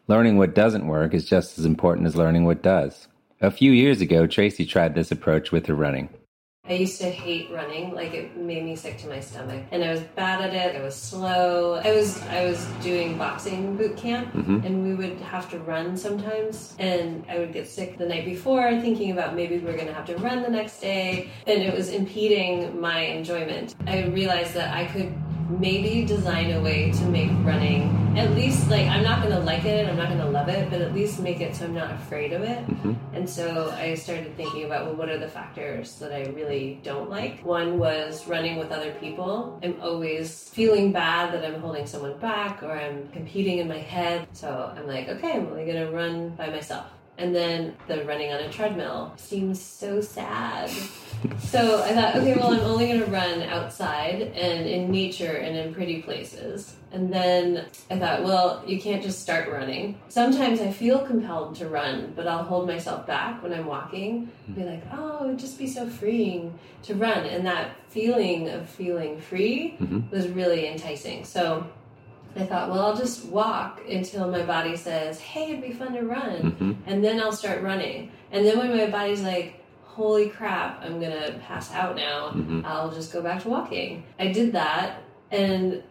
Learning 0.09 0.37
what 0.37 0.53
doesn't 0.53 0.87
work 0.87 1.13
is 1.13 1.23
just 1.23 1.57
as 1.57 1.63
important 1.63 2.05
as 2.05 2.17
learning 2.17 2.43
what 2.43 2.61
does. 2.61 3.07
A 3.43 3.51
few 3.51 3.73
years 3.73 3.99
ago, 3.99 4.25
Tracy 4.25 4.65
tried 4.65 4.95
this 4.95 5.11
approach 5.11 5.51
with 5.51 5.65
her 5.65 5.75
running. 5.75 6.07
I 6.65 6.75
used 6.75 7.01
to 7.01 7.09
hate 7.09 7.51
running, 7.51 7.93
like 7.93 8.13
it 8.13 8.37
made 8.37 8.63
me 8.63 8.77
sick 8.77 8.97
to 8.99 9.07
my 9.09 9.19
stomach. 9.19 9.65
And 9.69 9.83
I 9.83 9.91
was 9.91 9.99
bad 9.99 10.39
at 10.39 10.53
it. 10.53 10.79
I 10.79 10.81
was 10.81 10.95
slow. 10.95 11.73
I 11.73 11.91
was 11.91 12.21
I 12.27 12.45
was 12.45 12.65
doing 12.81 13.17
boxing 13.17 13.75
boot 13.75 13.97
camp 13.97 14.31
mm-hmm. 14.31 14.65
and 14.65 14.81
we 14.81 14.93
would 14.93 15.19
have 15.19 15.51
to 15.51 15.59
run 15.59 15.97
sometimes 15.97 16.73
and 16.79 17.25
I 17.27 17.37
would 17.37 17.51
get 17.51 17.67
sick 17.67 17.97
the 17.97 18.05
night 18.05 18.23
before 18.23 18.79
thinking 18.79 19.11
about 19.11 19.35
maybe 19.35 19.57
we 19.57 19.69
are 19.69 19.75
going 19.75 19.87
to 19.87 19.93
have 19.93 20.05
to 20.05 20.15
run 20.19 20.41
the 20.41 20.49
next 20.49 20.79
day 20.79 21.29
and 21.45 21.61
it 21.61 21.75
was 21.75 21.89
impeding 21.89 22.79
my 22.79 23.01
enjoyment. 23.01 23.75
I 23.85 24.05
realized 24.05 24.53
that 24.53 24.73
I 24.73 24.85
could 24.85 25.13
maybe 25.49 26.05
design 26.05 26.51
a 26.51 26.61
way 26.61 26.91
to 26.91 27.03
make 27.07 27.29
running 27.43 28.02
at 28.17 28.31
least 28.35 28.69
like 28.69 28.87
I'm 28.87 29.03
not 29.03 29.23
gonna 29.23 29.39
like 29.39 29.65
it, 29.65 29.87
I'm 29.87 29.97
not 29.97 30.09
gonna 30.09 30.29
love 30.29 30.49
it, 30.49 30.69
but 30.69 30.81
at 30.81 30.93
least 30.93 31.19
make 31.19 31.41
it 31.41 31.55
so 31.55 31.65
I'm 31.65 31.73
not 31.73 31.91
afraid 31.91 32.33
of 32.33 32.43
it. 32.43 32.65
Mm-hmm. 32.67 32.93
And 33.15 33.29
so 33.29 33.71
I 33.71 33.95
started 33.95 34.35
thinking 34.37 34.65
about 34.65 34.85
well, 34.85 34.95
what 34.95 35.09
are 35.09 35.17
the 35.17 35.27
factors 35.27 35.95
that 35.95 36.13
I 36.13 36.29
really 36.31 36.79
don't 36.83 37.09
like? 37.09 37.43
One 37.43 37.79
was 37.79 38.27
running 38.27 38.57
with 38.57 38.71
other 38.71 38.91
people. 38.93 39.59
I'm 39.63 39.79
always 39.81 40.49
feeling 40.49 40.91
bad 40.91 41.33
that 41.33 41.43
I'm 41.43 41.59
holding 41.59 41.85
someone 41.85 42.17
back 42.19 42.63
or 42.63 42.71
I'm 42.71 43.07
competing 43.09 43.57
in 43.57 43.67
my 43.67 43.79
head. 43.79 44.27
So 44.33 44.73
I'm 44.75 44.87
like, 44.87 45.09
okay, 45.09 45.33
I'm 45.33 45.47
only 45.47 45.65
gonna 45.65 45.91
run 45.91 46.29
by 46.35 46.49
myself. 46.49 46.87
And 47.17 47.35
then 47.35 47.75
the 47.87 48.03
running 48.05 48.31
on 48.31 48.39
a 48.39 48.49
treadmill 48.51 49.13
seems 49.17 49.61
so 49.61 50.01
sad. 50.01 50.69
So 51.39 51.81
I 51.81 51.93
thought, 51.93 52.15
okay, 52.17 52.35
well, 52.35 52.51
I'm 52.51 52.59
only 52.61 52.87
going 52.87 52.99
to 52.99 53.05
run 53.05 53.43
outside 53.43 54.21
and 54.21 54.67
in 54.67 54.91
nature 54.91 55.31
and 55.31 55.55
in 55.55 55.73
pretty 55.73 56.01
places. 56.01 56.75
And 56.91 57.13
then 57.13 57.65
I 57.89 57.97
thought, 57.97 58.23
well, 58.23 58.63
you 58.67 58.81
can't 58.81 59.01
just 59.01 59.21
start 59.21 59.49
running. 59.49 59.97
Sometimes 60.09 60.59
I 60.59 60.71
feel 60.71 60.99
compelled 60.99 61.55
to 61.55 61.69
run, 61.69 62.11
but 62.15 62.27
I'll 62.27 62.43
hold 62.43 62.67
myself 62.67 63.07
back 63.07 63.41
when 63.41 63.53
I'm 63.53 63.65
walking. 63.65 64.31
Be 64.53 64.63
hmm. 64.63 64.67
like, 64.67 64.83
oh, 64.91 65.25
it'd 65.25 65.39
just 65.39 65.57
be 65.57 65.67
so 65.67 65.87
freeing 65.87 66.59
to 66.83 66.95
run. 66.95 67.25
And 67.25 67.45
that 67.45 67.71
feeling 67.89 68.49
of 68.49 68.69
feeling 68.69 69.19
free 69.19 69.77
mm-hmm. 69.79 70.09
was 70.09 70.27
really 70.27 70.67
enticing. 70.67 71.23
So 71.23 71.65
I 72.35 72.45
thought, 72.45 72.69
well, 72.69 72.85
I'll 72.85 72.95
just 72.95 73.25
walk 73.25 73.81
until 73.87 74.29
my 74.29 74.43
body 74.43 74.75
says, 74.75 75.19
hey, 75.19 75.51
it'd 75.51 75.61
be 75.61 75.73
fun 75.73 75.93
to 75.93 76.01
run. 76.01 76.41
Mm-hmm. 76.41 76.71
And 76.87 77.03
then 77.03 77.21
I'll 77.21 77.31
start 77.31 77.61
running. 77.61 78.11
And 78.31 78.45
then 78.45 78.57
when 78.57 78.75
my 78.75 78.89
body's 78.89 79.21
like, 79.21 79.63
holy 79.83 80.29
crap, 80.29 80.81
I'm 80.81 80.99
going 80.99 81.11
to 81.11 81.39
pass 81.39 81.71
out 81.71 81.95
now, 81.95 82.29
mm-hmm. 82.29 82.61
I'll 82.65 82.91
just 82.91 83.13
go 83.13 83.21
back 83.21 83.43
to 83.43 83.49
walking. 83.49 84.03
I 84.17 84.27
did 84.31 84.53
that. 84.53 85.03
And 85.29 85.83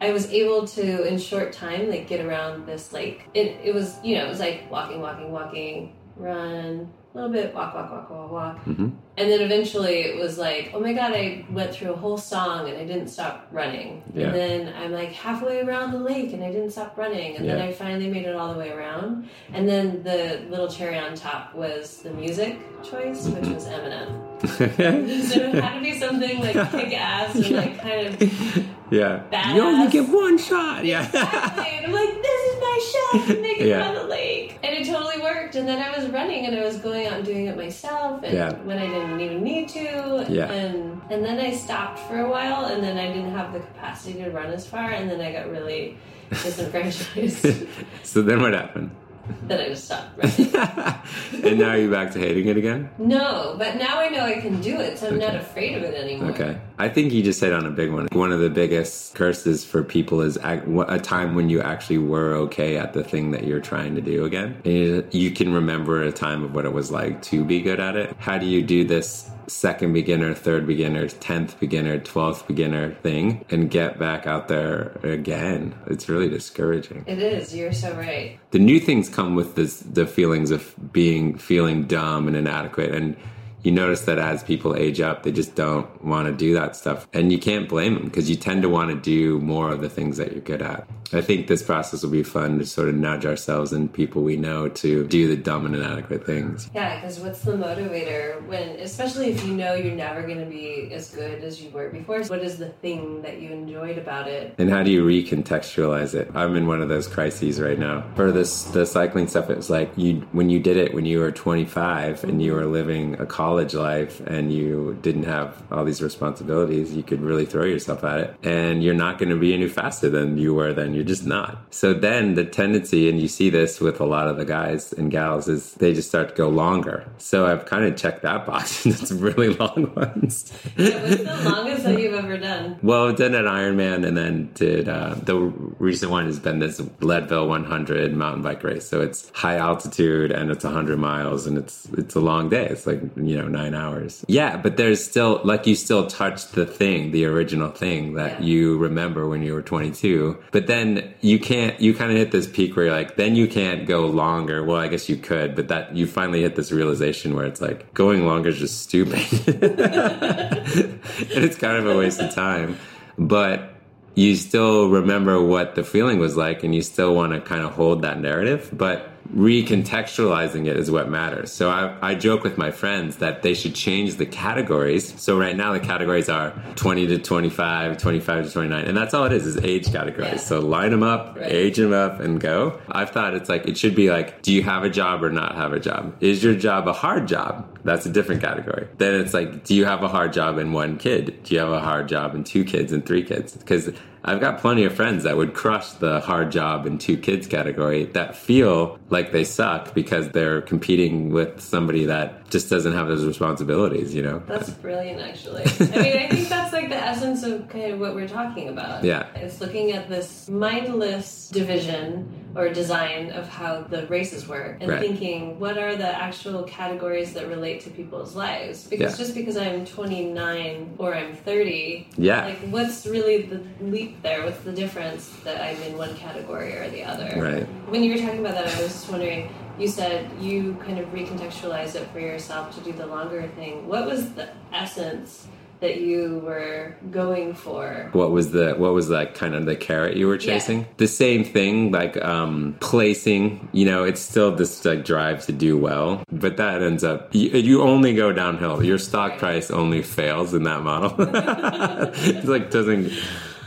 I 0.00 0.12
was 0.12 0.30
able 0.32 0.66
to, 0.68 1.06
in 1.06 1.18
short 1.18 1.52
time, 1.52 1.90
like 1.90 2.06
get 2.06 2.24
around 2.24 2.66
this 2.66 2.92
lake. 2.92 3.26
It, 3.34 3.58
it 3.62 3.74
was, 3.74 3.96
you 4.02 4.16
know, 4.16 4.24
it 4.24 4.28
was 4.28 4.40
like 4.40 4.70
walking, 4.70 5.00
walking, 5.00 5.32
walking, 5.32 5.96
run, 6.16 6.92
a 7.14 7.18
little 7.18 7.32
bit, 7.32 7.54
walk, 7.54 7.74
walk, 7.74 7.90
walk, 7.90 8.10
walk, 8.10 8.30
walk. 8.30 8.64
Mm-hmm. 8.66 8.88
And 9.16 9.30
then 9.30 9.40
eventually 9.40 10.00
it 10.00 10.18
was 10.18 10.36
like, 10.36 10.70
oh 10.74 10.80
my 10.80 10.92
god, 10.92 11.12
I 11.12 11.44
went 11.50 11.72
through 11.72 11.92
a 11.92 11.96
whole 11.96 12.18
song 12.18 12.68
and 12.68 12.76
I 12.76 12.84
didn't 12.84 13.08
stop 13.08 13.48
running. 13.50 14.02
Yeah. 14.14 14.26
And 14.26 14.34
then 14.34 14.74
I'm 14.76 14.92
like 14.92 15.12
halfway 15.12 15.60
around 15.60 15.92
the 15.92 15.98
lake 15.98 16.32
and 16.34 16.44
I 16.44 16.52
didn't 16.52 16.70
stop 16.70 16.96
running. 16.96 17.36
And 17.36 17.48
then 17.48 17.60
I 17.60 17.72
finally 17.72 18.08
made 18.08 18.26
it 18.26 18.36
all 18.36 18.52
the 18.52 18.58
way 18.58 18.70
around. 18.70 19.28
And 19.52 19.68
then 19.68 20.02
the 20.02 20.44
little 20.50 20.68
cherry 20.68 20.98
on 20.98 21.14
top 21.14 21.54
was 21.54 21.98
the 22.02 22.10
music 22.10 22.58
choice, 22.82 23.26
which 23.26 23.48
was 23.48 23.66
Eminem. 23.66 24.24
So 24.48 24.64
it 24.64 25.54
had 25.54 25.74
to 25.74 25.80
be 25.80 25.98
something 25.98 26.40
like 26.40 26.70
kick 26.70 26.92
ass 26.92 27.34
and 27.34 27.50
like 27.56 27.80
kind 27.80 28.06
of 28.06 28.66
yeah. 28.90 29.22
Badass. 29.32 29.54
You 29.54 29.60
only 29.62 29.90
get 29.90 30.08
one 30.08 30.38
shot. 30.38 30.84
Yeah. 30.84 31.04
Exactly. 31.06 31.64
And 31.76 31.86
I'm 31.86 31.92
like, 31.92 32.22
this 32.22 32.40
is 32.52 32.60
my 32.60 32.90
shot 32.92 33.26
to 33.28 33.42
make 33.42 33.60
it 33.60 33.68
Yeah. 33.68 33.92
the 33.92 34.04
lake. 34.04 34.58
And 34.62 34.74
it 34.76 34.86
totally 34.86 35.20
worked. 35.22 35.54
And 35.56 35.66
then 35.68 35.80
I 35.82 35.96
was 35.98 36.08
running 36.10 36.46
and 36.46 36.56
I 36.56 36.64
was 36.64 36.76
going 36.78 37.06
out 37.06 37.14
and 37.14 37.24
doing 37.24 37.46
it 37.46 37.56
myself 37.56 38.22
and 38.22 38.32
Yeah. 38.34 38.52
when 38.64 38.78
I 38.78 38.86
didn't 38.86 39.20
even 39.20 39.42
need 39.42 39.68
to. 39.70 40.26
Yeah. 40.28 40.50
And 40.50 41.00
and 41.10 41.24
then 41.24 41.38
I 41.38 41.50
stopped 41.54 41.98
for 42.00 42.18
a 42.20 42.28
while 42.28 42.66
and 42.66 42.82
then 42.82 42.96
I 42.98 43.08
didn't 43.08 43.32
have 43.32 43.52
the 43.52 43.60
capacity 43.60 44.22
to 44.22 44.30
run 44.30 44.46
as 44.52 44.66
far 44.66 44.90
and 44.90 45.10
then 45.10 45.20
I 45.20 45.32
got 45.32 45.50
really 45.50 45.96
disenfranchised. 46.30 47.66
so 48.02 48.22
then 48.22 48.40
what 48.40 48.52
happened? 48.54 48.90
then 49.46 49.60
I 49.60 49.68
just 49.68 49.84
stopped 49.86 50.18
and 51.44 51.58
now 51.58 51.74
you're 51.74 51.90
back 51.90 52.12
to 52.12 52.18
hating 52.18 52.48
it 52.48 52.56
again? 52.56 52.90
No, 52.98 53.54
but 53.58 53.76
now 53.76 53.98
I 53.98 54.08
know 54.08 54.20
I 54.24 54.40
can 54.40 54.60
do 54.60 54.78
it, 54.80 54.98
so 54.98 55.08
I'm 55.08 55.18
not 55.18 55.34
afraid 55.34 55.76
of 55.76 55.82
it 55.82 55.94
anymore. 55.94 56.30
Okay. 56.30 56.58
I 56.78 56.88
think 56.88 57.12
you 57.12 57.22
just 57.22 57.40
hit 57.40 57.52
on 57.52 57.66
a 57.66 57.70
big 57.70 57.90
one. 57.92 58.08
One 58.12 58.32
of 58.32 58.40
the 58.40 58.50
biggest 58.50 59.14
curses 59.14 59.64
for 59.64 59.82
people 59.82 60.20
is 60.20 60.36
a 60.42 60.98
time 61.02 61.34
when 61.34 61.50
you 61.50 61.60
actually 61.60 61.98
were 61.98 62.34
okay 62.34 62.76
at 62.76 62.92
the 62.92 63.02
thing 63.04 63.30
that 63.32 63.44
you're 63.44 63.60
trying 63.60 63.94
to 63.96 64.00
do 64.00 64.24
again. 64.24 64.56
And 64.64 64.74
you- 64.74 65.04
you 65.10 65.30
can 65.30 65.52
remember 65.52 66.02
a 66.02 66.12
time 66.12 66.42
of 66.44 66.54
what 66.54 66.64
it 66.64 66.72
was 66.72 66.90
like 66.90 67.20
to 67.22 67.44
be 67.44 67.60
good 67.60 67.80
at 67.80 67.96
it. 67.96 68.14
How 68.18 68.38
do 68.38 68.46
you 68.46 68.62
do 68.62 68.84
this 68.84 69.28
second 69.48 69.92
beginner, 69.92 70.34
third 70.34 70.66
beginner, 70.66 71.06
10th 71.06 71.58
beginner, 71.58 71.98
12th 71.98 72.46
beginner 72.46 72.94
thing 72.94 73.44
and 73.50 73.70
get 73.70 73.98
back 73.98 74.26
out 74.26 74.48
there 74.48 74.92
again? 75.02 75.74
It's 75.86 76.08
really 76.08 76.28
discouraging. 76.28 77.04
It 77.06 77.18
is, 77.18 77.54
you're 77.54 77.72
so 77.72 77.94
right. 77.94 78.38
the 78.50 78.58
new 78.58 78.80
things 78.80 79.08
come 79.08 79.34
with 79.34 79.54
this 79.54 79.80
the 79.80 80.06
feelings 80.06 80.50
of 80.50 80.74
being 80.92 81.36
feeling 81.38 81.84
dumb 81.84 82.28
and 82.28 82.36
inadequate 82.36 82.94
and 82.94 83.16
you 83.62 83.72
notice 83.72 84.02
that 84.02 84.18
as 84.18 84.42
people 84.42 84.74
age 84.76 85.00
up 85.00 85.22
they 85.24 85.32
just 85.32 85.54
don't 85.54 86.04
want 86.04 86.26
to 86.26 86.32
do 86.32 86.54
that 86.54 86.76
stuff 86.76 87.08
and 87.12 87.32
you 87.32 87.38
can't 87.38 87.68
blame 87.68 87.94
them 87.94 88.04
because 88.04 88.30
you 88.30 88.36
tend 88.36 88.62
to 88.62 88.68
want 88.68 88.90
to 88.90 88.96
do 88.96 89.38
more 89.40 89.70
of 89.70 89.80
the 89.80 89.88
things 89.88 90.16
that 90.16 90.32
you're 90.32 90.40
good 90.40 90.62
at 90.62 90.86
i 91.12 91.20
think 91.20 91.46
this 91.48 91.62
process 91.62 92.02
will 92.02 92.10
be 92.10 92.22
fun 92.22 92.58
to 92.58 92.64
sort 92.66 92.88
of 92.88 92.94
nudge 92.94 93.24
ourselves 93.26 93.72
and 93.72 93.92
people 93.92 94.22
we 94.22 94.36
know 94.36 94.68
to 94.68 95.06
do 95.08 95.26
the 95.26 95.36
dumb 95.36 95.66
and 95.66 95.74
inadequate 95.74 96.24
things 96.24 96.70
Yeah, 96.74 96.96
because 97.00 97.18
what's 97.20 97.40
the 97.42 97.52
motivator 97.52 98.46
when, 98.46 98.68
especially 98.80 99.30
if 99.30 99.44
you 99.44 99.54
know 99.54 99.74
you're 99.74 99.94
never 99.94 100.22
going 100.22 100.38
to 100.40 100.46
be 100.46 100.92
as 100.92 101.10
good 101.14 101.42
as 101.42 101.62
you 101.62 101.70
were 101.70 101.88
before? 101.88 102.22
What 102.24 102.40
is 102.42 102.58
the 102.58 102.68
thing 102.68 103.22
that 103.22 103.40
you 103.40 103.50
enjoyed 103.50 103.98
about 103.98 104.28
it? 104.28 104.54
and 104.58 104.68
how 104.70 104.82
do 104.82 104.90
you 104.90 105.02
recontextualize 105.04 106.14
it 106.14 106.30
i'm 106.34 106.54
in 106.56 106.66
one 106.66 106.82
of 106.82 106.88
those 106.88 107.08
crises 107.08 107.60
right 107.60 107.78
now 107.78 108.04
for 108.14 108.30
this 108.30 108.64
the 108.64 108.84
cycling 108.84 109.26
stuff 109.26 109.48
it 109.50 109.56
was 109.56 109.70
like 109.70 109.90
you 109.96 110.20
when 110.32 110.50
you 110.50 110.60
did 110.60 110.76
it 110.76 110.92
when 110.94 111.06
you 111.06 111.18
were 111.20 111.32
25 111.32 112.24
and 112.24 112.42
you 112.42 112.52
were 112.52 112.66
living 112.66 113.14
a 113.20 113.26
college 113.26 113.47
life 113.56 114.20
and 114.26 114.52
you 114.52 114.98
didn't 115.02 115.24
have 115.24 115.62
all 115.70 115.84
these 115.84 116.02
responsibilities 116.02 116.94
you 116.94 117.02
could 117.02 117.20
really 117.20 117.46
throw 117.46 117.64
yourself 117.64 118.04
at 118.04 118.20
it 118.20 118.36
and 118.42 118.82
you're 118.82 118.94
not 118.94 119.18
going 119.18 119.28
to 119.28 119.36
be 119.38 119.52
any 119.54 119.68
faster 119.68 120.08
than 120.08 120.36
you 120.38 120.54
were 120.54 120.72
then 120.72 120.94
you're 120.94 121.04
just 121.04 121.24
not 121.26 121.58
so 121.70 121.92
then 121.94 122.34
the 122.34 122.44
tendency 122.44 123.08
and 123.08 123.20
you 123.20 123.28
see 123.28 123.50
this 123.50 123.80
with 123.80 124.00
a 124.00 124.04
lot 124.04 124.28
of 124.28 124.36
the 124.36 124.44
guys 124.44 124.92
and 124.94 125.10
gals 125.10 125.48
is 125.48 125.74
they 125.74 125.92
just 125.94 126.08
start 126.08 126.28
to 126.30 126.34
go 126.34 126.48
longer 126.48 127.08
so 127.18 127.46
i've 127.46 127.64
kind 127.66 127.84
of 127.84 127.96
checked 127.96 128.22
that 128.22 128.44
box 128.46 128.84
and 128.84 128.94
it's 128.94 129.10
really 129.12 129.48
long 129.54 129.92
ones 129.94 130.52
Yeah, 130.76 131.02
what's 131.02 131.22
the 131.22 131.50
longest 131.50 131.84
that 131.84 131.98
you've 132.00 132.14
ever 132.14 132.36
done? 132.38 132.78
well, 132.82 133.12
did 133.12 133.34
an 133.34 133.44
Ironman 133.44 134.06
and 134.06 134.16
then 134.16 134.50
did 134.54 134.88
uh, 134.88 135.14
the 135.22 135.36
recent 135.78 136.10
one 136.10 136.26
has 136.26 136.38
been 136.38 136.58
this 136.58 136.80
Leadville 137.00 137.48
100 137.48 138.12
mountain 138.14 138.42
bike 138.42 138.62
race. 138.62 138.86
So 138.88 139.00
it's 139.00 139.30
high 139.34 139.56
altitude 139.56 140.30
and 140.32 140.50
it's 140.50 140.64
100 140.64 140.98
miles 140.98 141.46
and 141.46 141.56
it's 141.58 141.86
it's 141.96 142.14
a 142.14 142.20
long 142.20 142.48
day. 142.48 142.66
It's 142.66 142.86
like 142.86 143.00
you 143.16 143.36
know 143.37 143.37
nine 143.46 143.74
hours. 143.74 144.24
Yeah, 144.26 144.56
but 144.56 144.76
there's 144.76 145.04
still 145.04 145.40
like 145.44 145.66
you 145.66 145.74
still 145.74 146.06
touch 146.06 146.48
the 146.52 146.66
thing, 146.66 147.10
the 147.12 147.26
original 147.26 147.70
thing 147.70 148.14
that 148.14 148.40
Yeah. 148.40 148.46
you 148.46 148.78
remember 148.78 149.28
when 149.28 149.42
you 149.42 149.54
were 149.54 149.62
22. 149.62 150.36
But 150.50 150.66
then 150.66 151.14
you 151.20 151.38
can't. 151.38 151.78
You 151.80 151.94
kind 151.94 152.10
of 152.10 152.16
hit 152.16 152.30
this 152.32 152.46
peak 152.46 152.74
where 152.74 152.86
you're 152.86 152.94
like, 152.94 153.16
then 153.16 153.36
you 153.36 153.46
can't 153.46 153.86
go 153.86 154.06
longer. 154.06 154.64
Well, 154.64 154.78
I 154.78 154.88
guess 154.88 155.08
you 155.08 155.16
could, 155.16 155.54
but 155.54 155.68
that 155.68 155.94
you 155.94 156.06
finally 156.06 156.42
hit 156.42 156.56
this 156.56 156.72
realization 156.72 157.36
where 157.36 157.44
it's 157.46 157.60
like 157.60 157.92
going 157.94 158.26
longer 158.26 158.48
is 158.48 158.58
just 158.58 158.80
stupid. 158.80 159.20
and 159.48 161.44
it's 161.44 161.56
kind 161.56 161.76
of 161.76 161.86
a 161.86 161.96
waste 161.96 162.20
of 162.20 162.34
time. 162.34 162.76
But 163.16 163.74
you 164.14 164.34
still 164.34 164.88
remember 164.88 165.40
what 165.40 165.74
the 165.76 165.84
feeling 165.84 166.18
was 166.18 166.36
like 166.36 166.64
and 166.64 166.74
you 166.74 166.82
still 166.82 167.14
want 167.14 167.32
to 167.32 167.40
kind 167.40 167.62
of 167.62 167.72
hold 167.72 168.02
that 168.02 168.20
narrative. 168.20 168.68
But 168.72 169.08
recontextualizing 169.34 170.66
it 170.66 170.76
is 170.76 170.90
what 170.90 171.08
matters. 171.08 171.52
So 171.52 171.70
I, 171.70 171.96
I 172.00 172.14
joke 172.14 172.42
with 172.42 172.58
my 172.58 172.70
friends 172.70 173.16
that 173.18 173.42
they 173.42 173.54
should 173.54 173.74
change 173.74 174.16
the 174.16 174.26
categories. 174.26 175.20
So 175.20 175.38
right 175.38 175.56
now 175.56 175.72
the 175.72 175.80
categories 175.80 176.28
are 176.28 176.52
20 176.76 177.06
to 177.08 177.18
25, 177.18 177.98
25 177.98 178.46
to 178.46 178.52
29, 178.52 178.84
and 178.84 178.96
that's 178.96 179.14
all 179.14 179.24
it 179.24 179.32
is, 179.32 179.46
is 179.46 179.56
age 179.58 179.90
categories. 179.92 180.32
Yeah. 180.32 180.36
So 180.38 180.60
line 180.60 180.90
them 180.90 181.02
up, 181.02 181.36
Right. 181.36 181.50
age 181.52 181.76
them 181.76 181.92
up, 181.92 182.20
and 182.20 182.40
go. 182.40 182.78
I've 182.90 183.10
thought 183.10 183.34
it's 183.34 183.48
like, 183.48 183.66
it 183.66 183.76
should 183.76 183.94
be 183.94 184.10
like, 184.10 184.42
do 184.42 184.52
you 184.52 184.62
have 184.62 184.84
a 184.84 184.90
job 184.90 185.22
or 185.22 185.30
not 185.30 185.54
have 185.56 185.72
a 185.72 185.80
job? 185.80 186.14
Is 186.20 186.42
your 186.42 186.54
job 186.54 186.88
a 186.88 186.92
hard 186.92 187.28
job? 187.28 187.66
That's 187.84 188.06
a 188.06 188.10
different 188.10 188.42
category. 188.42 188.86
Then 188.98 189.20
it's 189.20 189.32
like, 189.34 189.64
do 189.64 189.74
you 189.74 189.84
have 189.84 190.02
a 190.02 190.08
hard 190.08 190.32
job 190.32 190.58
and 190.58 190.74
one 190.74 190.98
kid? 190.98 191.42
Do 191.44 191.54
you 191.54 191.60
have 191.60 191.70
a 191.72 191.80
hard 191.80 192.08
job 192.08 192.34
and 192.34 192.44
two 192.44 192.64
kids 192.64 192.92
and 192.92 193.04
three 193.06 193.22
kids? 193.22 193.56
Because 193.56 193.90
I've 194.24 194.40
got 194.40 194.58
plenty 194.60 194.84
of 194.84 194.94
friends 194.94 195.24
that 195.24 195.36
would 195.36 195.54
crush 195.54 195.90
the 195.92 196.20
hard 196.20 196.50
job 196.52 196.86
and 196.86 197.00
two 197.00 197.16
kids 197.16 197.46
category 197.46 198.04
that 198.06 198.34
feel 198.36 198.98
like 199.10 199.32
they 199.32 199.44
suck 199.44 199.94
because 199.94 200.30
they're 200.30 200.60
competing 200.62 201.30
with 201.30 201.60
somebody 201.60 202.04
that 202.06 202.48
just 202.50 202.68
doesn't 202.70 202.94
have 202.94 203.08
those 203.08 203.24
responsibilities, 203.24 204.14
you 204.14 204.22
know? 204.22 204.42
That's 204.46 204.70
brilliant, 204.70 205.20
actually. 205.20 205.62
I 205.64 206.02
mean, 206.02 206.16
I 206.16 206.28
think 206.28 206.48
that's 206.54 206.72
like 206.72 206.88
the 206.88 206.96
essence 206.96 207.42
of 207.42 207.68
kind 207.68 207.92
of 207.92 208.00
what 208.00 208.14
we're 208.14 208.28
talking 208.28 208.68
about. 208.68 209.04
Yeah. 209.04 209.26
It's 209.34 209.60
looking 209.60 209.92
at 209.92 210.08
this 210.08 210.48
mindless 210.48 211.48
division 211.50 212.46
or 212.56 212.70
design 212.70 213.30
of 213.32 213.46
how 213.48 213.82
the 213.82 214.06
races 214.06 214.48
work 214.48 214.78
and 214.80 214.88
Right. 214.90 215.00
thinking, 215.00 215.60
what 215.60 215.76
are 215.76 215.94
the 215.94 216.08
actual 216.08 216.62
categories 216.64 217.34
that 217.34 217.46
relate 217.48 217.82
to 217.82 217.90
people's 217.90 218.34
lives? 218.34 218.86
Because 218.86 219.12
Yeah. 219.12 219.18
just 219.24 219.34
because 219.34 219.56
I'm 219.58 219.84
29 219.84 220.94
or 220.98 221.14
I'm 221.14 221.34
30, 221.34 222.08
Yeah. 222.16 222.46
like 222.46 222.58
what's 222.70 223.06
really 223.06 223.42
the 223.42 223.60
leap 223.82 224.07
there? 224.22 224.44
What's 224.44 224.60
the 224.60 224.72
difference 224.72 225.30
that 225.44 225.60
I'm 225.60 225.80
in 225.82 225.96
one 225.96 226.16
category 226.16 226.76
or 226.76 226.88
the 226.90 227.04
other? 227.04 227.40
Right. 227.40 227.64
When 227.88 228.02
you 228.02 228.12
were 228.12 228.20
talking 228.20 228.40
about 228.40 228.54
that, 228.54 228.66
I 228.66 228.82
was 228.82 228.92
just 228.92 229.10
wondering. 229.10 229.52
You 229.78 229.86
said 229.86 230.28
you 230.40 230.74
kind 230.84 230.98
of 230.98 231.06
recontextualized 231.12 231.94
it 231.94 232.08
for 232.10 232.18
yourself 232.18 232.74
to 232.74 232.80
do 232.80 232.92
the 232.92 233.06
longer 233.06 233.46
thing. 233.54 233.86
What 233.86 234.06
was 234.06 234.32
the 234.32 234.48
essence 234.72 235.46
that 235.80 236.00
you 236.00 236.40
were 236.44 236.96
going 237.10 237.54
for? 237.54 238.08
What 238.12 238.30
was 238.30 238.50
the 238.50 238.74
what 238.74 238.92
was 238.92 239.08
like 239.10 239.34
kind 239.34 239.54
of 239.54 239.66
the 239.66 239.76
carrot 239.76 240.16
you 240.16 240.26
were 240.26 240.38
chasing? 240.38 240.86
The 240.96 241.06
same 241.06 241.44
thing, 241.44 241.92
like 241.92 242.22
um 242.24 242.76
placing. 242.80 243.68
You 243.72 243.86
know, 243.86 244.04
it's 244.04 244.20
still 244.20 244.54
this 244.54 244.84
like 244.84 245.04
drive 245.04 245.46
to 245.46 245.52
do 245.52 245.78
well, 245.78 246.24
but 246.32 246.56
that 246.56 246.82
ends 246.82 247.04
up 247.04 247.34
you, 247.34 247.50
you 247.50 247.82
only 247.82 248.14
go 248.14 248.32
downhill. 248.32 248.82
Your 248.82 248.98
stock 248.98 249.38
price 249.38 249.70
only 249.70 250.02
fails 250.02 250.54
in 250.54 250.64
that 250.64 250.82
model. 250.82 251.14
it 251.18 252.44
like 252.44 252.70
doesn't 252.70 253.12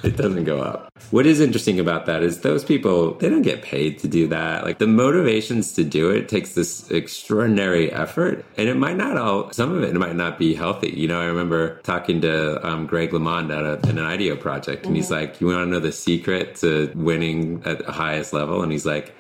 it 0.04 0.18
doesn't 0.18 0.46
go 0.46 0.62
up. 0.62 0.92
What 1.12 1.26
is 1.26 1.40
interesting 1.40 1.80
about 1.80 2.06
that 2.06 2.24
is 2.24 2.42
those 2.42 2.64
people, 2.64 3.16
they 3.16 3.30
don't 3.30 3.42
get 3.42 3.62
paid 3.62 4.00
to 4.00 4.08
do 4.08 4.28
that. 4.30 4.64
Like 4.64 4.80
the 4.80 4.88
motivations 4.88 5.74
to 5.74 5.84
do 5.84 6.10
it 6.10 6.30
takes 6.30 6.54
this 6.54 6.90
extraordinary 6.90 7.92
effort. 7.92 8.46
And 8.58 8.70
it 8.70 8.78
might 8.78 8.98
not 8.98 9.18
all, 9.18 9.52
some 9.52 9.76
of 9.76 9.84
it 9.84 9.94
might 9.96 10.16
not 10.16 10.40
be 10.40 10.54
healthy. 10.54 10.92
You 10.92 11.08
know, 11.08 11.20
I 11.20 11.26
remember 11.26 11.80
talking 11.82 12.22
to 12.22 12.66
um, 12.66 12.88
Greg 12.88 13.12
LeMond 13.12 13.56
at, 13.56 13.64
a, 13.64 13.88
at 13.88 13.98
an 13.98 14.00
IDEO 14.00 14.38
project, 14.38 14.86
and 14.86 14.96
he's 14.96 15.12
like, 15.12 15.42
You 15.42 15.48
want 15.48 15.66
to 15.66 15.66
know 15.66 15.80
the 15.80 15.92
secret 15.92 16.56
to 16.58 16.92
winning 16.96 17.62
at 17.66 17.86
the 17.86 17.92
highest 17.92 18.34
level? 18.34 18.64
And 18.64 18.72
he's 18.72 18.86
like, 18.86 19.14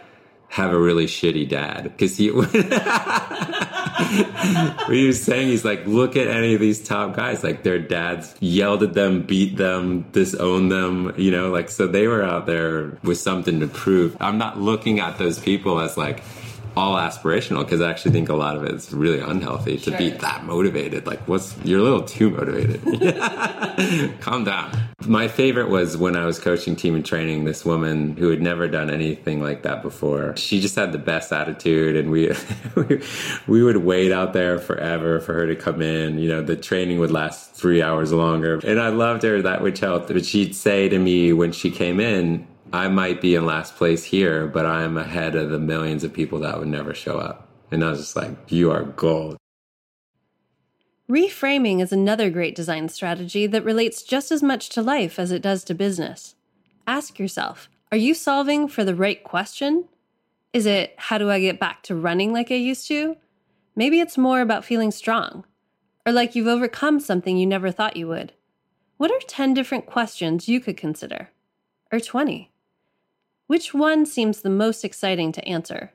have 0.51 0.73
a 0.73 0.77
really 0.77 1.05
shitty 1.05 1.47
dad. 1.47 1.83
Because 1.83 2.17
he 2.17 2.25
he 4.93 5.07
was 5.07 5.23
saying 5.23 5.47
he's 5.47 5.63
like 5.63 5.87
look 5.87 6.17
at 6.17 6.27
any 6.27 6.53
of 6.53 6.59
these 6.59 6.83
top 6.83 7.15
guys. 7.15 7.41
Like 7.41 7.63
their 7.63 7.79
dads 7.79 8.35
yelled 8.41 8.83
at 8.83 8.93
them 8.93 9.21
beat 9.21 9.55
them 9.55 10.01
disowned 10.11 10.69
them 10.69 11.13
you 11.17 11.31
know 11.31 11.51
like 11.51 11.69
so 11.69 11.87
they 11.87 12.07
were 12.07 12.21
out 12.21 12.47
there 12.47 12.97
with 13.01 13.17
something 13.17 13.61
to 13.61 13.67
prove. 13.67 14.17
I'm 14.19 14.37
not 14.37 14.59
looking 14.59 14.99
at 14.99 15.17
those 15.17 15.39
people 15.39 15.79
as 15.79 15.95
like 15.95 16.21
all 16.75 16.95
aspirational 16.95 17.63
because 17.63 17.81
I 17.81 17.89
actually 17.89 18.11
think 18.11 18.29
a 18.29 18.35
lot 18.35 18.55
of 18.55 18.63
it's 18.63 18.91
really 18.91 19.19
unhealthy 19.19 19.77
to 19.79 19.97
be 19.97 20.09
that 20.09 20.45
motivated. 20.45 21.05
Like, 21.05 21.27
what's 21.27 21.55
you're 21.63 21.79
a 21.79 21.83
little 21.83 22.03
too 22.03 22.29
motivated. 22.29 22.81
Calm 24.21 24.43
down. 24.43 24.71
My 25.05 25.27
favorite 25.27 25.69
was 25.69 25.97
when 25.97 26.15
I 26.15 26.25
was 26.25 26.39
coaching 26.39 26.75
team 26.75 26.95
and 26.95 27.05
training. 27.05 27.45
This 27.45 27.65
woman 27.65 28.15
who 28.17 28.29
had 28.29 28.41
never 28.41 28.67
done 28.67 28.89
anything 28.89 29.41
like 29.41 29.63
that 29.63 29.81
before. 29.81 30.35
She 30.37 30.61
just 30.61 30.75
had 30.75 30.91
the 30.91 30.99
best 30.99 31.31
attitude, 31.31 31.95
and 31.95 32.11
we 32.11 32.31
we, 32.75 33.01
we 33.47 33.63
would 33.63 33.77
wait 33.77 34.11
out 34.11 34.33
there 34.33 34.59
forever 34.59 35.19
for 35.19 35.33
her 35.33 35.47
to 35.47 35.55
come 35.55 35.81
in. 35.81 36.19
You 36.19 36.29
know, 36.29 36.41
the 36.41 36.55
training 36.55 36.99
would 36.99 37.11
last 37.11 37.55
three 37.55 37.81
hours 37.81 38.13
longer, 38.13 38.59
and 38.63 38.79
I 38.79 38.89
loved 38.89 39.23
her 39.23 39.41
that 39.41 39.61
which 39.61 39.79
helped. 39.79 40.07
But 40.07 40.25
she'd 40.25 40.55
say 40.55 40.89
to 40.89 40.99
me 40.99 41.33
when 41.33 41.51
she 41.51 41.71
came 41.71 41.99
in. 41.99 42.47
I 42.73 42.87
might 42.87 43.19
be 43.19 43.35
in 43.35 43.45
last 43.45 43.75
place 43.75 44.05
here, 44.05 44.47
but 44.47 44.65
I'm 44.65 44.97
ahead 44.97 45.35
of 45.35 45.49
the 45.49 45.59
millions 45.59 46.05
of 46.05 46.13
people 46.13 46.39
that 46.39 46.57
would 46.57 46.69
never 46.69 46.93
show 46.93 47.17
up. 47.17 47.49
And 47.69 47.83
I 47.83 47.89
was 47.89 47.99
just 47.99 48.15
like, 48.15 48.31
you 48.49 48.71
are 48.71 48.83
gold. 48.83 49.37
Reframing 51.09 51.81
is 51.81 51.91
another 51.91 52.29
great 52.29 52.55
design 52.55 52.87
strategy 52.87 53.45
that 53.45 53.65
relates 53.65 54.03
just 54.03 54.31
as 54.31 54.41
much 54.41 54.69
to 54.69 54.81
life 54.81 55.19
as 55.19 55.31
it 55.31 55.41
does 55.41 55.65
to 55.65 55.73
business. 55.73 56.35
Ask 56.87 57.19
yourself 57.19 57.69
are 57.91 57.97
you 57.97 58.13
solving 58.13 58.69
for 58.69 58.85
the 58.85 58.95
right 58.95 59.21
question? 59.21 59.89
Is 60.53 60.65
it, 60.65 60.95
how 60.97 61.17
do 61.17 61.29
I 61.29 61.41
get 61.41 61.59
back 61.59 61.83
to 61.83 61.95
running 61.95 62.31
like 62.31 62.49
I 62.51 62.55
used 62.55 62.87
to? 62.87 63.17
Maybe 63.75 63.99
it's 63.99 64.17
more 64.17 64.39
about 64.39 64.63
feeling 64.63 64.91
strong, 64.91 65.45
or 66.05 66.13
like 66.13 66.33
you've 66.33 66.47
overcome 66.47 67.01
something 67.01 67.37
you 67.37 67.45
never 67.45 67.69
thought 67.69 67.97
you 67.97 68.07
would. 68.07 68.31
What 68.95 69.11
are 69.11 69.19
10 69.27 69.53
different 69.53 69.85
questions 69.85 70.47
you 70.47 70.61
could 70.61 70.77
consider? 70.77 71.31
Or 71.91 71.99
20? 71.99 72.50
Which 73.51 73.73
one 73.73 74.05
seems 74.05 74.39
the 74.39 74.49
most 74.49 74.85
exciting 74.85 75.33
to 75.33 75.45
answer? 75.45 75.91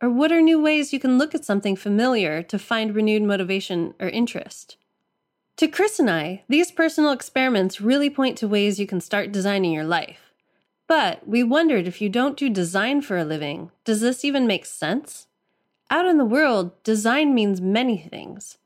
Or 0.00 0.08
what 0.08 0.32
are 0.32 0.40
new 0.40 0.58
ways 0.58 0.94
you 0.94 0.98
can 0.98 1.18
look 1.18 1.34
at 1.34 1.44
something 1.44 1.76
familiar 1.76 2.42
to 2.44 2.58
find 2.58 2.94
renewed 2.94 3.22
motivation 3.22 3.92
or 4.00 4.08
interest? 4.08 4.78
To 5.58 5.68
Chris 5.68 5.98
and 6.00 6.08
I, 6.08 6.42
these 6.48 6.72
personal 6.72 7.12
experiments 7.12 7.82
really 7.82 8.08
point 8.08 8.38
to 8.38 8.48
ways 8.48 8.80
you 8.80 8.86
can 8.86 9.02
start 9.02 9.30
designing 9.30 9.72
your 9.72 9.84
life. 9.84 10.32
But 10.86 11.28
we 11.28 11.42
wondered 11.42 11.86
if 11.86 12.00
you 12.00 12.08
don't 12.08 12.38
do 12.38 12.48
design 12.48 13.02
for 13.02 13.18
a 13.18 13.26
living, 13.26 13.70
does 13.84 14.00
this 14.00 14.24
even 14.24 14.46
make 14.46 14.64
sense? 14.64 15.26
Out 15.90 16.06
in 16.06 16.16
the 16.16 16.24
world, 16.24 16.82
design 16.82 17.34
means 17.34 17.60
many 17.60 17.98
things. 17.98 18.56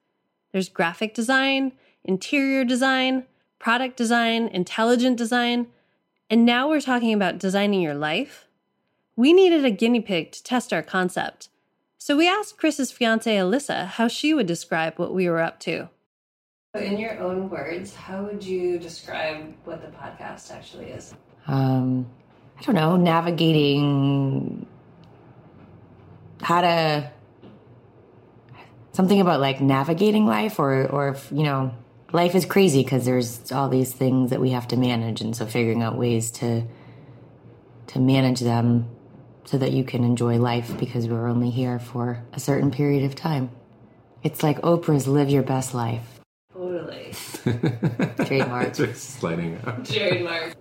There's 0.53 0.69
graphic 0.69 1.15
design, 1.15 1.73
interior 2.05 2.65
design, 2.65 3.25
product 3.59 3.97
design, 3.97 4.47
intelligent 4.47 5.17
design, 5.17 5.67
and 6.35 6.45
now 6.45 6.69
we're 6.69 6.81
talking 6.81 7.15
about 7.15 7.39
designing 7.39 7.81
your 7.81 7.95
life. 7.95 8.49
We 9.15 9.33
needed 9.33 9.65
a 9.65 9.71
guinea 9.71 10.01
pig 10.01 10.33
to 10.33 10.43
test 10.43 10.73
our 10.73 10.83
concept. 10.83 11.49
So 11.97 12.17
we 12.17 12.29
asked 12.29 12.59
Chris's 12.59 12.91
fiance 12.91 13.33
Alyssa 13.33 13.87
how 13.87 14.09
she 14.09 14.35
would 14.35 14.49
describe 14.49 14.99
what 14.99 15.15
we 15.15 15.29
were 15.29 15.41
up 15.41 15.61
to. 15.61 15.91
In 16.75 16.99
your 16.99 17.21
own 17.21 17.49
words, 17.49 17.95
how 17.95 18.25
would 18.25 18.43
you 18.43 18.81
describe 18.81 19.55
what 19.65 19.81
the 19.81 19.97
podcast 19.97 20.51
actually 20.51 20.87
is? 20.87 21.15
um, 21.47 22.05
I 22.59 22.63
don't 22.63 22.75
know, 22.75 22.97
navigating 22.97 24.67
how 26.43 26.63
to 26.63 27.13
something 28.91 29.21
about 29.21 29.39
like 29.39 29.61
navigating 29.61 30.27
life 30.27 30.59
or 30.59 30.85
or 30.89 31.17
you 31.31 31.45
know 31.45 31.73
life 32.13 32.35
is 32.35 32.45
crazy 32.45 32.83
because 32.83 33.05
there's 33.05 33.51
all 33.53 33.69
these 33.69 33.93
things 33.93 34.31
that 34.31 34.41
we 34.41 34.51
have 34.51 34.69
to 34.69 34.77
manage 34.77 35.21
and 35.21 35.35
so 35.37 35.47
figuring 35.47 35.83
out 35.83 35.97
ways 35.97 36.31
to 36.31 36.63
to 37.87 37.99
manage 37.99 38.41
them 38.41 38.89
so 39.45 39.59
that 39.59 39.73
you 39.73 39.85
can 39.85 40.05
enjoy 40.05 40.39
life 40.39 40.79
because 40.79 41.07
we're 41.07 41.29
only 41.29 41.51
here 41.51 41.79
for 41.79 42.23
a 42.33 42.41
certain 42.41 42.71
period 42.71 43.05
of 43.05 43.15
time 43.15 43.51
it's 44.23 44.43
like 44.43 44.61
oprah's 44.63 45.07
live 45.07 45.29
your 45.29 45.43
best 45.43 45.75
life 45.75 46.15
Totally. 46.53 47.13
trademark 48.27 48.69
It's 48.69 48.79
just 48.79 49.23
lighting 49.23 49.59
up. 49.67 49.85
Trademark. 49.85 50.55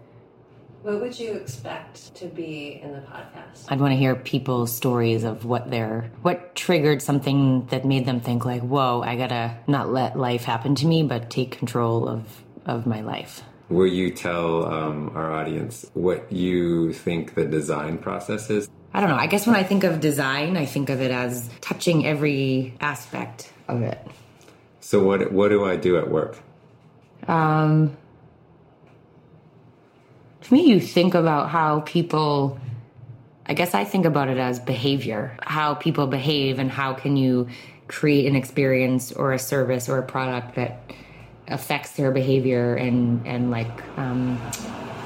What 0.84 1.00
would 1.00 1.17
you 1.17 1.32
expect 1.36 2.13
to 2.15 2.26
be 2.26 2.82
in 2.84 2.91
the 2.91 3.00
podcast? 3.00 3.67
I'd 3.69 3.80
want 3.80 3.93
to 3.93 3.96
hear 3.96 4.15
people's 4.15 4.76
stories 4.76 5.24
of 5.24 5.46
what 5.46 5.72
their 5.72 6.12
what 6.24 6.56
triggered 6.56 7.02
something 7.02 7.65
that 7.67 7.86
made 7.86 8.06
them 8.06 8.19
think 8.19 8.43
like, 8.43 8.62
"Whoa, 8.63 9.02
I 9.02 9.15
gotta 9.15 9.56
not 9.65 9.93
let 9.93 10.19
life 10.19 10.43
happen 10.43 10.76
to 10.76 10.86
me, 10.86 11.02
but 11.02 11.30
take 11.30 11.58
control 11.58 12.10
of 12.10 12.43
of 12.65 12.86
my 12.86 13.00
life." 13.00 13.43
Will 13.69 13.88
you 13.88 14.12
tell 14.12 14.65
um, 14.65 15.10
our 15.15 15.32
audience 15.32 15.89
what 15.93 16.30
you 16.30 16.91
think 16.91 17.36
the 17.36 17.46
design 17.46 17.98
process 17.98 18.50
is? 18.50 18.69
I 18.93 19.00
don't 19.00 19.10
know. 19.10 19.15
I 19.15 19.28
guess 19.28 19.48
when 19.48 19.56
I 19.56 19.63
think 19.63 19.86
of 19.86 20.02
design, 20.02 20.58
I 20.58 20.65
think 20.65 20.89
of 20.89 21.00
it 21.00 21.12
as 21.12 21.50
touching 21.62 22.06
every 22.06 22.74
aspect 22.82 23.54
of 23.69 23.84
it. 23.84 24.06
So 24.82 25.02
what 25.02 25.32
what 25.32 25.48
do 25.48 25.63
I 25.63 25.78
do 25.78 25.96
at 25.96 26.12
work? 26.12 26.39
Um, 27.26 27.96
to 30.43 30.53
me, 30.53 30.67
you 30.67 30.79
think 30.79 31.13
about 31.13 31.49
how 31.49 31.82
people. 31.82 32.60
I 33.45 33.53
guess 33.53 33.73
I 33.73 33.84
think 33.84 34.06
about 34.06 34.29
it 34.29 34.38
as 34.38 34.60
behavior, 34.60 35.38
how 35.41 35.73
people 35.73 36.08
behave, 36.08 36.60
and 36.60 36.71
how 36.71 36.93
can 36.93 37.17
you 37.17 37.49
create 37.89 38.25
an 38.25 38.38
experience 38.38 39.12
or 39.12 39.34
a 39.34 39.39
service 39.39 39.89
or 39.89 39.97
a 39.97 40.03
product 40.03 40.56
that 40.56 40.79
affects 41.49 41.91
their 41.91 42.12
behavior 42.12 42.75
and 42.75 43.27
and 43.27 43.51
like 43.51 43.84
um, 43.97 44.39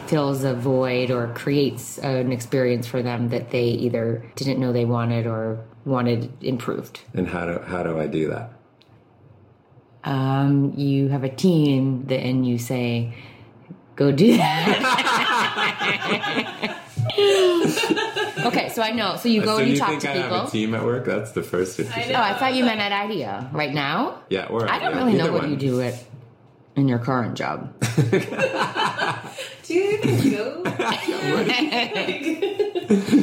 fills 0.06 0.44
a 0.44 0.54
void 0.54 1.10
or 1.10 1.34
creates 1.34 1.98
an 1.98 2.32
experience 2.32 2.86
for 2.86 3.02
them 3.02 3.30
that 3.30 3.50
they 3.50 3.66
either 3.66 4.24
didn't 4.36 4.60
know 4.60 4.72
they 4.72 4.86
wanted 4.86 5.26
or 5.26 5.66
wanted 5.86 6.32
improved. 6.44 7.02
And 7.16 7.28
how 7.28 7.46
do 7.46 7.60
how 7.66 7.82
do 7.82 8.00
I 8.00 8.06
do 8.06 8.30
that? 8.30 8.54
um, 10.08 10.74
you 10.78 11.10
have 11.10 11.26
a 11.26 11.30
team 11.30 12.06
that, 12.06 12.20
and 12.22 12.48
you 12.48 12.58
say, 12.58 13.14
go 13.98 14.12
do 14.14 14.38
that. 14.38 14.78
okay, 18.46 18.70
so 18.70 18.82
I 18.82 18.92
know. 18.92 19.18
So 19.18 19.28
you 19.28 19.44
go 19.44 19.58
and 19.58 19.68
you, 19.68 19.74
you 19.74 19.80
talk 19.80 19.90
think 19.90 20.02
to 20.04 20.12
I 20.12 20.14
people. 20.14 20.38
have 20.38 20.48
a 20.48 20.52
team 20.52 20.74
at 20.76 20.86
work? 20.86 21.06
That's 21.06 21.32
the 21.32 21.44
first 21.44 21.80
interesting. 21.80 22.16
Oh, 22.16 22.20
I 22.20 22.30
know. 22.30 22.36
I 22.36 22.40
thought 22.40 22.54
you 22.54 22.64
meant 22.64 22.80
at 22.80 22.92
IDEO 22.94 23.50
right 23.52 23.74
now. 23.74 24.22
Yeah, 24.30 24.46
or 24.46 24.70
I 24.70 24.80
don't 24.80 24.92
yeah, 24.92 24.98
really 25.00 25.14
know 25.18 25.26
either 25.26 25.34
what 25.34 25.42
one. 25.42 25.52
you 25.52 25.58
do 25.58 25.82
at 25.82 26.02
in 26.76 26.88
your 26.88 27.00
current 27.00 27.36
job. 27.36 27.74
Do 29.64 29.74
you 29.74 30.00
even 30.02 30.32
go? 30.32 30.64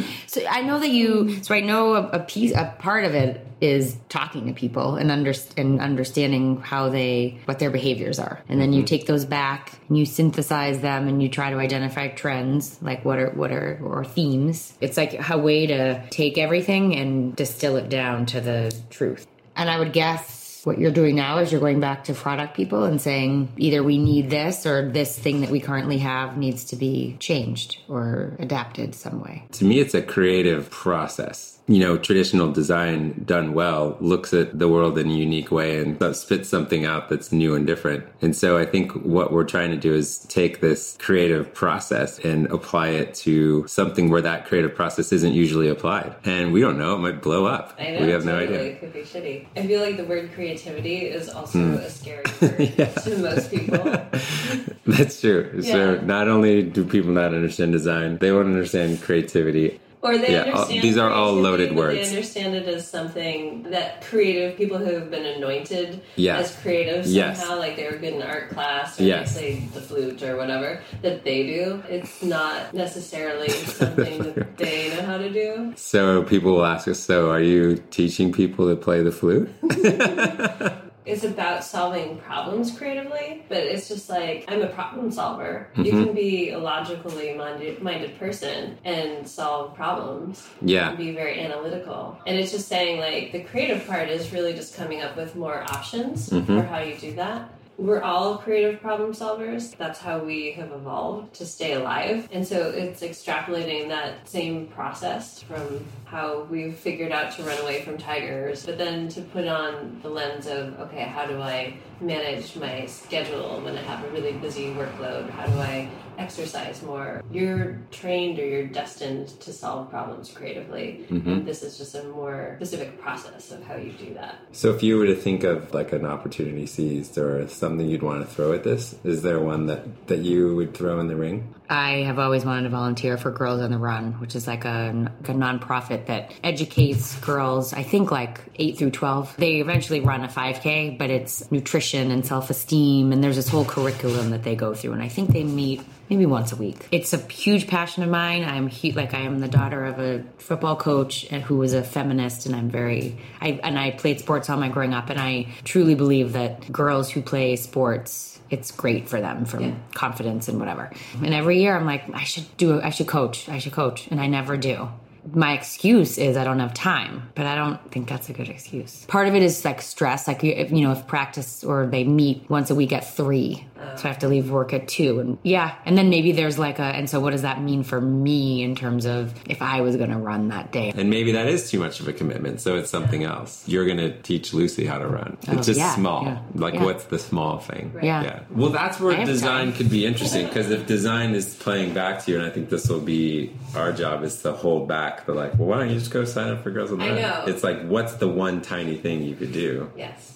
So 0.35 0.45
I 0.51 0.63
know 0.63 0.81
that 0.81 0.91
you. 0.91 1.41
So 1.45 1.55
I 1.55 1.61
know 1.61 1.95
a, 1.95 2.09
a 2.09 2.19
piece, 2.19 2.53
a 2.53 2.75
part 2.81 3.05
of 3.05 3.15
it 3.15 3.47
is 3.61 3.97
talking 4.09 4.49
to 4.49 4.53
people 4.53 4.97
and 4.97 5.13
under, 5.13 5.33
and 5.57 5.81
understanding 5.81 6.61
how 6.61 6.89
they, 6.89 7.39
what 7.45 7.61
their 7.61 7.71
behaviors 7.71 8.19
are, 8.19 8.43
and 8.49 8.61
then 8.61 8.73
you 8.73 8.81
mm-hmm. 8.81 8.87
take 8.87 9.07
those 9.07 9.25
back 9.25 9.79
and 9.89 9.97
you 9.97 10.05
synthesize 10.05 10.81
them 10.81 11.07
and 11.07 11.23
you 11.23 11.29
try 11.29 11.51
to 11.51 11.57
identify 11.59 12.09
trends, 12.09 12.83
like 12.83 13.05
what 13.05 13.21
are 13.21 13.31
what 13.31 13.53
are 13.53 13.79
or 13.81 14.05
themes. 14.05 14.77
It's 14.81 14.97
like 14.97 15.31
a 15.31 15.39
way 15.39 15.69
to 15.69 16.05
take 16.11 16.37
everything 16.37 16.97
and 16.97 17.37
distill 17.37 17.77
it 17.77 17.89
down 17.89 18.27
to 18.27 18.41
the 18.41 18.77
truth. 18.91 19.29
And 19.55 19.71
I 19.71 19.79
would 19.79 19.93
guess 19.93 20.44
what 20.65 20.79
you're 20.79 20.91
doing 20.91 21.17
now 21.17 21.39
is 21.39 21.53
you're 21.53 21.61
going 21.61 21.81
back 21.81 22.05
to 22.05 22.15
product 22.15 22.57
people 22.57 22.85
and 22.85 23.01
saying 23.01 23.53
either 23.57 23.83
we 23.83 23.99
need 23.99 24.31
this 24.31 24.67
or 24.67 24.91
this 24.91 25.19
thing 25.19 25.41
that 25.41 25.51
we 25.51 25.61
currently 25.61 25.99
have 25.99 26.37
needs 26.37 26.65
to 26.67 26.77
be 26.77 27.17
changed 27.21 27.79
or 27.89 28.37
adapted 28.39 28.95
some 28.95 29.21
way. 29.21 29.45
To 29.53 29.65
me, 29.65 29.81
it's 29.81 29.95
a 29.95 30.03
creative 30.03 30.71
process. 30.71 31.54
You 31.67 31.79
know, 31.79 31.97
traditional 31.97 32.53
design 32.53 33.23
done 33.25 33.55
well 33.55 33.97
looks 34.01 34.35
at 34.35 34.59
the 34.59 34.69
world 34.69 34.99
in 34.99 35.11
a 35.11 35.15
unique 35.15 35.51
way 35.51 35.79
and 35.81 36.15
spits 36.15 36.49
something 36.49 36.85
out 36.85 37.09
that's 37.09 37.33
new 37.33 37.55
and 37.55 37.67
different. 37.67 38.05
And 38.21 38.37
so 38.37 38.59
I 38.59 38.67
think 38.67 38.93
what 38.93 39.33
we're 39.33 39.45
trying 39.45 39.71
to 39.71 39.77
do 39.79 39.95
is 39.95 40.19
take 40.27 40.61
this 40.61 40.97
creative 41.01 41.55
process 41.55 42.19
and 42.19 42.47
apply 42.49 42.89
it 42.89 43.15
to 43.15 43.67
something 43.67 44.11
where 44.11 44.21
that 44.21 44.45
creative 44.45 44.75
process 44.75 45.11
isn't 45.11 45.33
usually 45.33 45.69
applied. 45.69 46.15
And 46.25 46.53
we 46.53 46.61
don't 46.61 46.77
know, 46.77 46.97
it 46.97 46.99
might 46.99 47.23
blow 47.23 47.47
up. 47.47 47.75
I 47.79 47.93
know, 47.93 48.01
we 48.05 48.11
have 48.13 48.27
no 48.27 48.39
idea. 48.39 48.61
It 48.63 48.81
could 48.81 48.93
be 48.93 49.01
shitty. 49.01 49.47
I 49.57 49.67
feel 49.67 49.81
like 49.81 49.97
the 49.97 50.05
word 50.05 50.33
creativity 50.35 51.07
is 51.07 51.31
also 51.31 51.59
Hmm. 51.59 51.75
a 51.75 51.89
scary 51.89 52.25
word 52.43 52.97
to 53.05 53.19
most 53.19 53.51
people. 53.51 53.79
That's 54.87 55.21
true. 55.21 55.63
So 55.63 55.97
not 56.01 56.29
only 56.29 56.63
do 56.63 56.85
people 56.85 57.13
not 57.13 57.33
understand 57.33 57.73
design, 57.73 58.19
they 58.19 58.33
won't 58.33 58.49
understand 58.49 59.01
creativity. 59.01 59.81
Or 60.05 60.19
they 60.19 60.33
Yeah, 60.33 60.53
uh, 60.53 60.59
all- 60.59 60.67
these 60.67 60.99
are 60.99 61.11
all 61.11 61.33
loaded 61.33 61.75
words. 61.75 61.99
They 61.99 62.07
understand 62.17 62.55
it 62.55 62.69
as 62.69 62.87
something 62.87 63.63
that 63.71 64.03
creative 64.03 64.55
people 64.59 64.77
who 64.77 64.93
have 64.95 65.11
been 65.11 65.25
anointed 65.25 66.03
Yeah. 66.17 66.37
as 66.37 66.55
creative 66.63 67.07
Yes. 67.07 67.41
somehow, 67.41 67.59
like 67.59 67.77
they 67.77 67.85
were 67.91 67.97
good 67.97 68.13
in 68.13 68.23
art 68.23 68.51
class 68.51 69.01
or 69.01 69.05
Yes. 69.05 69.35
they 69.35 69.41
played 69.41 69.73
the 69.73 69.81
flute 69.81 70.23
or 70.23 70.37
whatever 70.37 70.81
that 71.01 71.25
they 71.25 71.45
do. 71.47 71.83
It's 71.89 72.23
not 72.23 72.75
necessarily 72.75 73.49
something 73.81 74.19
that 74.25 74.59
they 74.59 74.91
know 74.95 75.03
how 75.07 75.17
to 75.17 75.31
do. 75.31 75.73
So 75.77 76.23
people 76.23 76.53
will 76.53 76.67
ask 76.67 76.87
us, 76.87 76.99
so 77.01 77.31
are 77.31 77.41
you 77.41 77.83
teaching 77.91 78.31
people 78.31 78.69
to 78.69 78.77
play 78.77 79.03
the 79.03 79.11
flute? 79.13 79.49
It's 81.07 81.23
about 81.25 81.65
solving 81.65 82.17
problems 82.19 82.77
creatively, 82.77 83.45
but 83.49 83.59
it's 83.59 83.89
just 83.89 84.09
like 84.09 84.45
I'm 84.49 84.63
a 84.63 84.69
problem 84.69 85.11
solver. 85.11 85.69
You 85.77 85.85
Mm-hmm. 85.85 86.05
can 86.05 86.15
be 86.15 86.51
a 86.51 86.59
logically 86.59 87.35
minded, 87.35 87.83
minded 87.83 88.19
person 88.19 88.79
and 88.85 89.29
solve 89.29 89.75
problems. 89.75 90.47
Yeah. 90.63 90.89
and 90.89 90.99
be 90.99 91.13
very 91.13 91.41
analytical. 91.41 92.19
And 92.27 92.37
it's 92.39 92.53
just 92.53 92.69
saying 92.69 93.01
like 93.01 93.33
the 93.33 93.41
creative 93.43 93.87
part 93.87 94.09
is 94.09 94.33
really 94.33 94.55
just 94.55 94.77
coming 94.77 95.03
up 95.03 95.17
with 95.17 95.37
more 95.37 95.63
options 95.65 96.31
Mm-hmm. 96.31 96.59
for 96.59 96.63
how 96.67 96.81
you 96.81 96.97
do 96.97 97.13
that. 97.17 97.51
We're 97.77 98.03
all 98.03 98.39
creative 98.39 98.81
problem 98.81 99.13
solvers. 99.13 99.77
That's 99.77 99.99
how 99.99 100.21
we 100.21 100.53
have 100.53 100.71
evolved 100.71 101.35
to 101.35 101.47
stay 101.47 101.73
alive. 101.73 102.29
And 102.31 102.47
so 102.47 102.71
it's 102.71 103.03
extrapolating 103.03 103.89
that 103.89 104.29
same 104.29 104.69
process 104.69 105.43
from 105.43 105.85
how 106.05 106.45
we've 106.45 106.77
figured 106.77 107.11
out 107.11 107.33
to 107.33 107.43
run 107.43 107.59
away 107.59 107.83
from 107.83 107.99
tigers, 107.99 108.65
but 108.65 108.79
then 108.79 109.09
to 109.09 109.21
put 109.23 109.49
on 109.49 109.99
the 110.03 110.09
lens 110.09 110.47
of, 110.47 110.79
okay, 110.79 111.03
how 111.03 111.27
do 111.27 111.41
I 111.43 111.77
manage 112.05 112.57
my 112.57 112.87
schedule 112.87 113.61
when 113.61 113.77
I 113.77 113.83
have 113.83 114.05
a 114.05 114.09
really 114.09 114.33
busy 114.33 114.67
workload? 114.75 115.31
How 115.31 115.47
do 115.47 115.59
I 115.59 115.89
exercise 116.19 116.83
more? 116.83 117.23
You're 117.31 117.79
trained 117.91 118.39
or 118.39 118.47
you're 118.47 118.67
destined 118.67 119.29
to 119.41 119.53
solve 119.53 119.91
problems 119.91 120.31
creatively. 120.31 121.07
And 121.11 121.47
this 121.47 121.63
is 121.63 121.77
just 121.77 121.95
a 121.95 122.05
more 122.05 122.55
specific 122.59 123.01
process 123.01 123.51
of 123.51 123.65
how 123.65 123.77
you 123.77 123.93
do 123.93 124.15
that. 124.15 124.39
So 124.53 124.73
if 124.73 124.83
you 124.83 124.97
were 124.97 125.07
to 125.07 125.17
think 125.17 125.43
of 125.45 125.75
like 125.75 125.93
an 125.93 126.07
opportunity 126.07 126.67
seized 126.67 127.19
or 127.19 127.49
something 127.49 127.89
you'd 127.89 128.03
want 128.03 128.27
to 128.27 128.33
throw 128.33 128.53
at 128.53 128.65
this, 128.65 128.95
is 129.05 129.23
there 129.23 129.41
one 129.41 129.67
that, 129.67 130.07
that 130.07 130.21
you 130.21 130.55
would 130.55 130.75
throw 130.75 131.01
in 131.01 131.09
the 131.09 131.17
ring? 131.17 131.53
I 131.69 132.03
have 132.03 132.19
always 132.19 132.45
wanted 132.45 132.65
to 132.65 132.69
volunteer 132.69 133.17
for 133.17 133.31
Girls 133.31 133.61
on 133.61 133.71
the 133.71 133.79
Run, 133.79 134.21
which 134.21 134.37
is 134.37 134.47
like 134.47 134.67
a, 134.67 134.93
like 134.95 135.29
a 135.31 135.33
nonprofit 135.33 136.07
that 136.07 136.31
educates 136.45 137.17
girls, 137.21 137.73
I 137.73 137.83
think 137.83 138.11
like 138.11 138.41
8 138.57 138.77
through 138.79 138.91
12. 138.91 139.37
They 139.39 139.57
eventually 139.57 140.01
run 140.01 140.23
a 140.23 140.29
5K, 140.29 140.99
but 140.99 141.11
it's 141.11 141.51
nutrition 141.51 141.94
and 141.95 142.25
self 142.27 142.51
esteem, 142.51 143.13
and 143.13 143.23
there's 143.23 143.37
this 143.37 143.49
whole 143.49 143.65
curriculum 143.65 144.31
that 144.31 144.43
they 144.43 144.55
go 144.57 144.75
through. 144.75 144.93
And 144.93 145.03
I 145.03 145.09
think 145.09 145.31
they 145.31 145.45
meet 145.45 145.83
maybe 146.11 146.27
once 146.27 146.53
a 146.53 146.57
week. 146.57 146.87
It's 146.93 147.13
a 147.13 147.19
huge 147.19 147.67
passion 147.67 148.03
of 148.03 148.11
mine. 148.11 148.45
I'm 148.45 148.69
hu- 148.69 148.91
like 148.93 149.15
I 149.15 149.21
am 149.21 149.41
the 149.41 149.49
daughter 149.49 149.85
of 149.85 149.99
a 149.99 150.23
football 150.39 150.77
coach 150.77 151.27
and 151.31 151.43
who 151.43 151.57
was 151.59 151.73
a 151.73 151.83
feminist, 151.83 152.47
and 152.47 152.55
I'm 152.57 152.69
very 152.69 153.17
I 153.41 153.61
and 153.63 153.79
I 153.79 153.93
played 153.93 154.21
sports 154.21 154.51
all 154.51 154.59
my 154.59 154.69
growing 154.69 154.93
up, 154.95 155.09
and 155.11 155.21
I 155.21 155.47
truly 155.65 155.95
believe 155.95 156.33
that 156.33 156.71
girls 156.73 157.11
who 157.11 157.23
play 157.23 157.57
sports 157.57 158.31
it's 158.51 158.71
great 158.71 159.09
for 159.09 159.21
them 159.21 159.47
for 159.47 159.61
Yeah. 159.61 159.73
confidence 159.95 160.49
and 160.49 160.61
whatever. 160.61 160.91
And 161.23 161.33
every 161.33 161.61
year 161.61 161.75
I'm 161.75 161.87
like, 161.87 162.03
I 162.15 162.25
should 162.25 162.45
do 162.59 162.81
I 162.81 162.91
should 162.91 163.07
coach. 163.09 163.49
I 163.49 163.59
should 163.59 163.73
coach. 163.73 164.07
And 164.11 164.21
I 164.21 164.27
never 164.27 164.57
do. 164.57 164.89
My 165.33 165.53
excuse 165.53 166.19
is 166.19 166.37
I 166.37 166.45
don't 166.45 166.59
have 166.59 166.75
time, 166.75 167.31
but 167.35 167.47
I 167.47 167.55
don't 167.55 167.81
think 167.91 168.09
that's 168.09 168.29
a 168.29 168.33
good 168.33 168.49
excuse. 168.49 169.05
Part 169.07 169.27
of 169.27 169.35
it 169.35 169.43
is 169.43 169.65
like 169.65 169.81
stress, 169.81 170.29
like 170.29 170.43
you, 170.43 170.83
know, 170.83 170.93
if 170.93 171.07
practice 171.07 171.65
or 171.65 171.87
they 171.87 172.05
meet 172.05 172.49
once 172.51 172.71
a 172.71 172.75
week 172.75 172.93
at 172.93 173.09
three, 173.09 173.67
so 173.97 174.05
I 174.05 174.09
have 174.09 174.19
to 174.21 174.29
leave 174.29 174.51
work 174.51 174.73
at 174.73 174.89
two, 174.89 175.21
and 175.21 175.39
yeah, 175.43 175.75
and 175.85 175.97
then 175.97 176.09
maybe 176.11 176.33
there's 176.33 176.59
like 176.59 176.79
a, 176.79 176.83
and 176.85 177.09
so 177.09 177.21
what 177.21 177.31
does 177.31 177.43
that 177.43 177.63
mean 177.63 177.83
for 177.83 178.01
me 178.01 178.63
in 178.63 178.75
terms 178.75 179.05
of 179.07 179.35
if 179.49 179.63
I 179.63 179.81
was 179.81 179.97
going 179.97 180.11
to 180.11 180.17
run 180.19 180.49
that 180.49 180.73
day? 180.73 180.93
And 180.97 181.11
maybe 181.11 181.33
that 181.33 181.47
is 181.47 181.71
too 181.71 181.79
much 181.79 182.01
of 182.01 182.09
a 182.09 182.13
commitment, 182.13 182.61
so 182.61 182.77
it's 182.77 182.91
something 182.91 183.25
else. 183.25 183.63
You're 183.69 183.87
going 183.87 183.99
to 183.99 184.17
teach 184.23 184.53
Lucy 184.55 184.87
how 184.87 184.99
to 184.99 185.07
run. 185.07 185.37
Oh, 185.49 185.53
It's 185.59 185.67
just 185.67 185.79
yeah, 185.79 185.95
small. 185.95 186.25
yeah, 186.25 186.39
Like, 186.55 186.75
yeah. 186.75 186.85
what's 186.85 187.05
the 187.05 187.19
small 187.19 187.59
thing? 187.59 187.93
Yeah. 188.03 188.23
Yeah. 188.23 188.41
Well, 188.51 188.71
that's 188.71 189.01
where 189.01 189.25
design 189.25 189.67
time. 189.69 189.73
could 189.75 189.91
be 189.91 190.07
interesting 190.07 190.47
because 190.47 190.71
if 190.71 190.87
design 190.87 191.35
is 191.35 191.55
playing 191.55 191.95
back 191.95 192.25
to 192.25 192.31
you, 192.33 192.39
and 192.39 192.47
I 192.47 192.51
think 192.51 192.69
this 192.71 192.89
will 192.89 193.01
be 193.01 193.53
our 193.75 193.93
job 193.93 194.23
is 194.25 194.41
to 194.43 194.53
hold 194.53 194.89
back 194.89 195.27
the 195.27 195.35
like, 195.35 195.59
well, 195.59 195.69
why 195.69 195.79
don't 195.79 195.91
you 195.91 195.99
just 195.99 196.11
go 196.11 196.25
sign 196.25 196.49
up 196.53 196.63
for 196.63 196.71
Girls 196.71 196.93
on 196.93 196.99
the 196.99 197.05
I 197.05 197.09
Run? 197.11 197.23
know. 197.23 197.45
It's 197.47 197.65
like, 197.65 197.83
what's 197.87 198.15
the 198.15 198.29
one 198.29 198.63
tiny 198.63 198.97
thing 198.97 199.23
you 199.23 199.35
could 199.35 199.53
do? 199.53 199.91
Yes. 199.97 200.34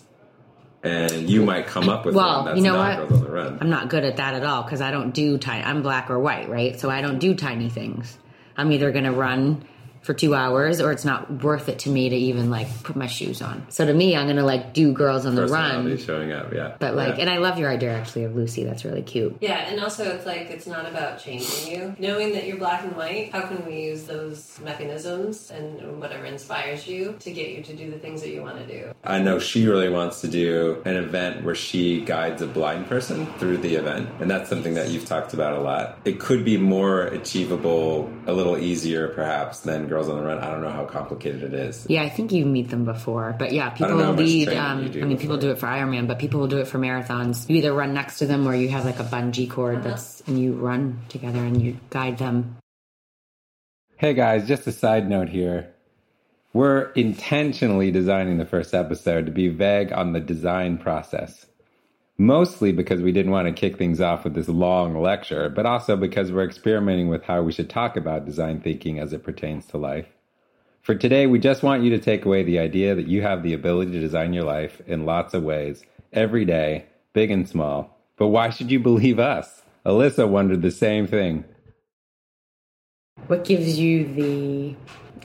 And 0.83 1.29
you 1.29 1.45
might 1.45 1.67
come 1.67 1.89
up 1.89 2.07
with 2.07 2.15
Well, 2.15 2.37
one 2.37 2.45
that's 2.47 2.57
you 2.59 2.63
know 2.63 2.75
not 2.75 3.01
what? 3.01 3.09
Girls 3.09 3.21
on 3.21 3.27
the 3.27 3.33
Run. 3.33 3.59
I'm 3.61 3.71
not 3.71 3.89
good 3.89 4.05
at 4.05 4.17
that 4.19 4.35
at 4.35 4.45
all 4.45 4.63
because 4.63 4.81
I 4.81 4.91
don't 4.91 5.13
do 5.13 5.37
tiny. 5.37 5.65
I'm 5.65 5.83
black 5.83 6.09
or 6.11 6.19
white, 6.19 6.49
right? 6.49 6.79
So 6.79 6.89
I 6.89 7.01
don't 7.01 7.19
do 7.19 7.35
tiny 7.35 7.69
things. 7.69 8.17
I'm 8.57 8.71
either 8.73 8.93
going 8.93 9.05
to 9.05 9.13
run 9.13 9.65
for 10.03 10.15
two 10.15 10.35
hours 10.35 10.81
or 10.81 10.93
it's 10.93 11.05
not 11.05 11.43
worth 11.43 11.69
it 11.69 11.79
to 11.81 11.91
me 11.91 12.09
to 12.09 12.17
even 12.17 12.51
like 12.51 12.69
put 12.83 12.97
my 12.97 13.07
shoes 13.07 13.43
on. 13.43 13.67
So 13.71 13.85
to 13.87 13.93
me, 13.93 14.17
I'm 14.17 14.27
going 14.27 14.37
to 14.37 14.45
like 14.45 14.73
do 14.73 14.93
girls 14.93 15.27
on 15.27 15.35
the 15.35 15.43
Personality 15.43 15.89
run. 15.91 15.99
showing 15.99 16.33
up, 16.33 16.53
yeah. 16.53 16.77
But 16.79 16.95
like, 16.95 17.17
Yeah. 17.17 17.23
and 17.23 17.31
I 17.31 17.39
love 17.39 17.59
your 17.59 17.71
idea 17.71 17.93
actually 17.93 18.25
of 18.25 18.35
Lucy. 18.37 18.65
That's 18.65 18.85
really 18.85 19.03
cute. 19.03 19.37
Yeah, 19.41 19.59
and 19.69 19.81
also 19.81 20.05
it's 20.05 20.27
like 20.27 20.51
it's 20.51 20.67
not 20.67 20.87
about 20.89 21.19
changing 21.19 21.71
you. 21.73 21.97
Knowing 21.99 22.33
that 22.33 22.47
you're 22.47 22.57
black 22.59 22.85
and 22.85 22.97
white, 22.97 23.33
how 23.33 23.43
can 23.43 23.65
we 23.67 23.83
use 23.83 24.05
those 24.05 24.59
mechanisms 24.65 25.51
and 25.51 26.01
whatever 26.01 26.25
inspires 26.25 26.87
you 26.87 27.17
to 27.21 27.31
get 27.33 27.51
you 27.51 27.63
to 27.63 27.75
do 27.75 27.91
the 27.91 27.99
things 27.99 28.21
that 28.23 28.31
you 28.31 28.43
want 28.43 28.59
to 28.59 28.67
do? 28.67 28.93
I 29.05 29.19
know 29.19 29.39
she 29.39 29.67
really 29.67 29.89
wants 29.91 30.21
to 30.23 30.29
do 30.29 30.81
an 30.85 30.97
event 30.97 31.45
where 31.45 31.55
she 31.55 32.01
guides 32.03 32.41
a 32.43 32.47
blind 32.47 32.87
person 32.89 33.27
through 33.39 33.59
the 33.59 33.75
event. 33.75 34.09
And 34.21 34.31
that's 34.31 34.49
something 34.49 34.75
that 34.75 34.89
you've 34.91 35.05
talked 35.07 35.35
about 35.35 35.55
a 35.59 35.61
lot. 35.61 35.99
It 36.05 36.21
could 36.21 36.45
be 36.45 36.57
more 36.57 37.03
achievable, 37.03 38.11
a 38.27 38.33
little 38.33 38.57
easier 38.59 39.09
perhaps 39.09 39.61
than 39.61 39.87
Girls 39.89 39.98
on 40.07 40.17
the 40.17 40.23
Run. 40.23 40.39
I 40.39 40.51
don't 40.51 40.63
know 40.63 40.71
how 40.71 40.85
complicated 40.85 41.43
it 41.43 41.55
is. 41.55 41.87
Yeah, 41.89 42.03
I 42.03 42.09
think 42.09 42.31
you 42.31 42.47
meet 42.47 42.71
them 42.71 42.85
before, 42.85 43.35
but 43.39 43.53
yeah, 43.53 43.71
people 43.71 43.97
know 43.97 44.05
how 44.05 44.13
lead. 44.13 44.49
Um, 44.51 44.85
I 44.85 45.05
mean, 45.05 45.19
people 45.19 45.39
do 45.39 45.51
it 45.51 45.59
for 45.59 45.67
Ironman, 45.67 46.07
but 46.07 46.21
people 46.21 46.39
will 46.39 46.47
do 46.47 46.59
it 46.59 46.69
for 46.69 46.79
marathons. 46.79 47.49
You 47.51 47.57
either 47.57 47.73
run 47.73 47.95
next 47.95 48.19
to 48.19 48.27
them 48.27 48.47
or 48.47 48.55
you 48.55 48.69
have 48.69 48.85
like 48.85 49.01
a 49.01 49.05
bungee 49.05 49.51
cord 49.51 49.83
that's 49.83 50.21
and 50.29 50.39
you 50.39 50.53
run 50.53 51.01
together 51.09 51.41
and 51.41 51.61
you 51.61 51.79
guide 51.91 52.19
them. 52.19 52.59
Hey 53.97 54.15
guys, 54.15 54.47
just 54.47 54.67
a 54.69 54.73
side 54.73 55.09
note 55.11 55.29
here. 55.29 55.75
We're 56.53 56.93
intentionally 56.93 57.91
designing 57.91 58.39
the 58.39 58.47
first 58.47 58.75
episode 58.75 59.27
to 59.27 59.33
be 59.33 59.49
vague 59.49 59.93
on 59.93 60.13
the 60.13 60.21
design 60.21 60.79
process. 60.79 61.47
Mostly 62.21 62.73
because 62.73 63.01
we 63.01 63.13
didn't 63.13 63.31
want 63.31 63.47
to 63.47 63.53
kick 63.53 63.79
things 63.79 64.01
off 64.01 64.25
with 64.25 64.35
this 64.35 64.49
long 64.49 65.01
lecture, 65.01 65.49
but 65.49 65.67
also 65.67 65.97
because 65.97 66.33
we're 66.33 66.45
experimenting 66.45 67.09
with 67.09 67.23
how 67.23 67.43
we 67.43 67.53
should 67.53 67.71
talk 67.71 67.97
about 67.97 68.27
design 68.27 68.61
thinking 68.61 68.99
as 68.99 69.13
it 69.13 69.23
pertains 69.23 69.67
to 69.67 69.79
life. 69.79 70.07
For 70.83 70.97
today, 70.97 71.27
we 71.27 71.39
just 71.39 71.63
want 71.63 71.85
you 71.85 71.91
to 71.91 71.99
take 71.99 72.25
away 72.25 72.43
the 72.43 72.59
idea 72.59 72.97
that 72.97 73.07
you 73.07 73.23
have 73.23 73.43
the 73.45 73.53
ability 73.53 73.93
to 73.93 74.01
design 74.01 74.33
your 74.33 74.45
life 74.45 74.81
in 74.87 75.07
lots 75.07 75.33
of 75.33 75.45
ways, 75.45 75.85
every 76.13 76.45
day, 76.45 76.87
big 77.13 77.31
and 77.31 77.49
small. 77.49 77.97
But 78.17 78.29
why 78.29 78.51
should 78.51 78.73
you 78.73 78.81
believe 78.81 79.21
us? 79.21 79.63
Alyssa 79.87 80.29
wondered 80.29 80.63
the 80.63 80.73
same 80.73 81.07
thing. 81.07 81.45
What 83.29 83.45
gives 83.45 83.79
you 83.79 84.13
the 84.15 84.77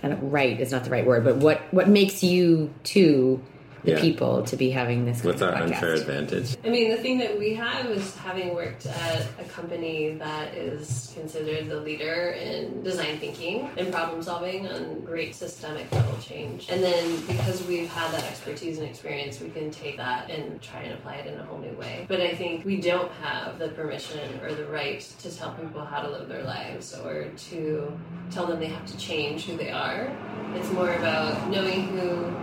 I 0.03 0.09
don't, 0.09 0.29
right 0.29 0.59
is 0.59 0.71
not 0.71 0.83
the 0.83 0.89
right 0.89 1.05
word, 1.05 1.23
but 1.23 1.37
what 1.37 1.61
what 1.73 1.87
makes 1.87 2.23
you 2.23 2.73
to 2.85 3.41
the 3.83 3.91
Yeah. 3.91 3.99
people 4.01 4.43
to 4.43 4.55
be 4.55 4.69
having 4.69 5.05
this? 5.05 5.23
What's 5.23 5.41
our 5.41 5.51
kind 5.51 5.65
of 5.65 5.71
unfair 5.71 5.95
podcast? 5.95 6.01
advantage? 6.01 6.57
I 6.63 6.69
mean, 6.69 6.89
the 6.89 6.97
thing 6.97 7.17
that 7.19 7.37
we 7.37 7.53
have 7.55 7.85
is 7.87 8.15
having 8.17 8.55
worked 8.55 8.85
at 8.85 9.25
a 9.39 9.43
company 9.49 10.15
that 10.19 10.53
is 10.55 11.11
considered 11.13 11.69
the 11.69 11.79
leader 11.81 12.35
in 12.39 12.81
design 12.83 13.17
thinking 13.19 13.69
and 13.77 13.91
problem 13.91 14.21
solving 14.23 14.67
on 14.67 15.01
great 15.01 15.35
systemic 15.35 15.91
level 15.91 16.17
change. 16.21 16.67
And 16.69 16.81
then 16.81 17.19
because 17.27 17.65
we've 17.67 17.89
had 17.89 18.11
that 18.13 18.23
expertise 18.23 18.77
and 18.79 18.87
experience, 18.87 19.41
we 19.41 19.49
can 19.49 19.69
take 19.69 19.97
that 19.97 20.29
and 20.29 20.61
try 20.61 20.81
and 20.83 20.93
apply 20.93 21.15
it 21.15 21.27
in 21.33 21.39
a 21.39 21.43
whole 21.43 21.59
new 21.59 21.73
way. 21.77 22.05
But 22.07 22.21
I 22.21 22.33
think 22.35 22.63
we 22.65 22.79
don't 22.79 23.11
have 23.21 23.59
the 23.59 23.67
permission 23.69 24.39
or 24.43 24.53
the 24.53 24.65
right 24.65 25.01
to 25.19 25.35
tell 25.35 25.51
people 25.53 25.83
how 25.83 26.01
to 26.01 26.09
live 26.09 26.29
their 26.29 26.43
lives 26.43 26.97
or 27.03 27.25
to 27.49 27.91
tell 28.31 28.45
them 28.47 28.59
they 28.59 28.67
have 28.67 28.85
to 28.85 28.97
change 28.97 29.45
who 29.45 29.57
they 29.57 29.71
are. 29.71 30.09
It's 30.55 30.71
more 30.71 30.93
about 30.93 31.49
knowing 31.49 31.87
who 31.89 32.33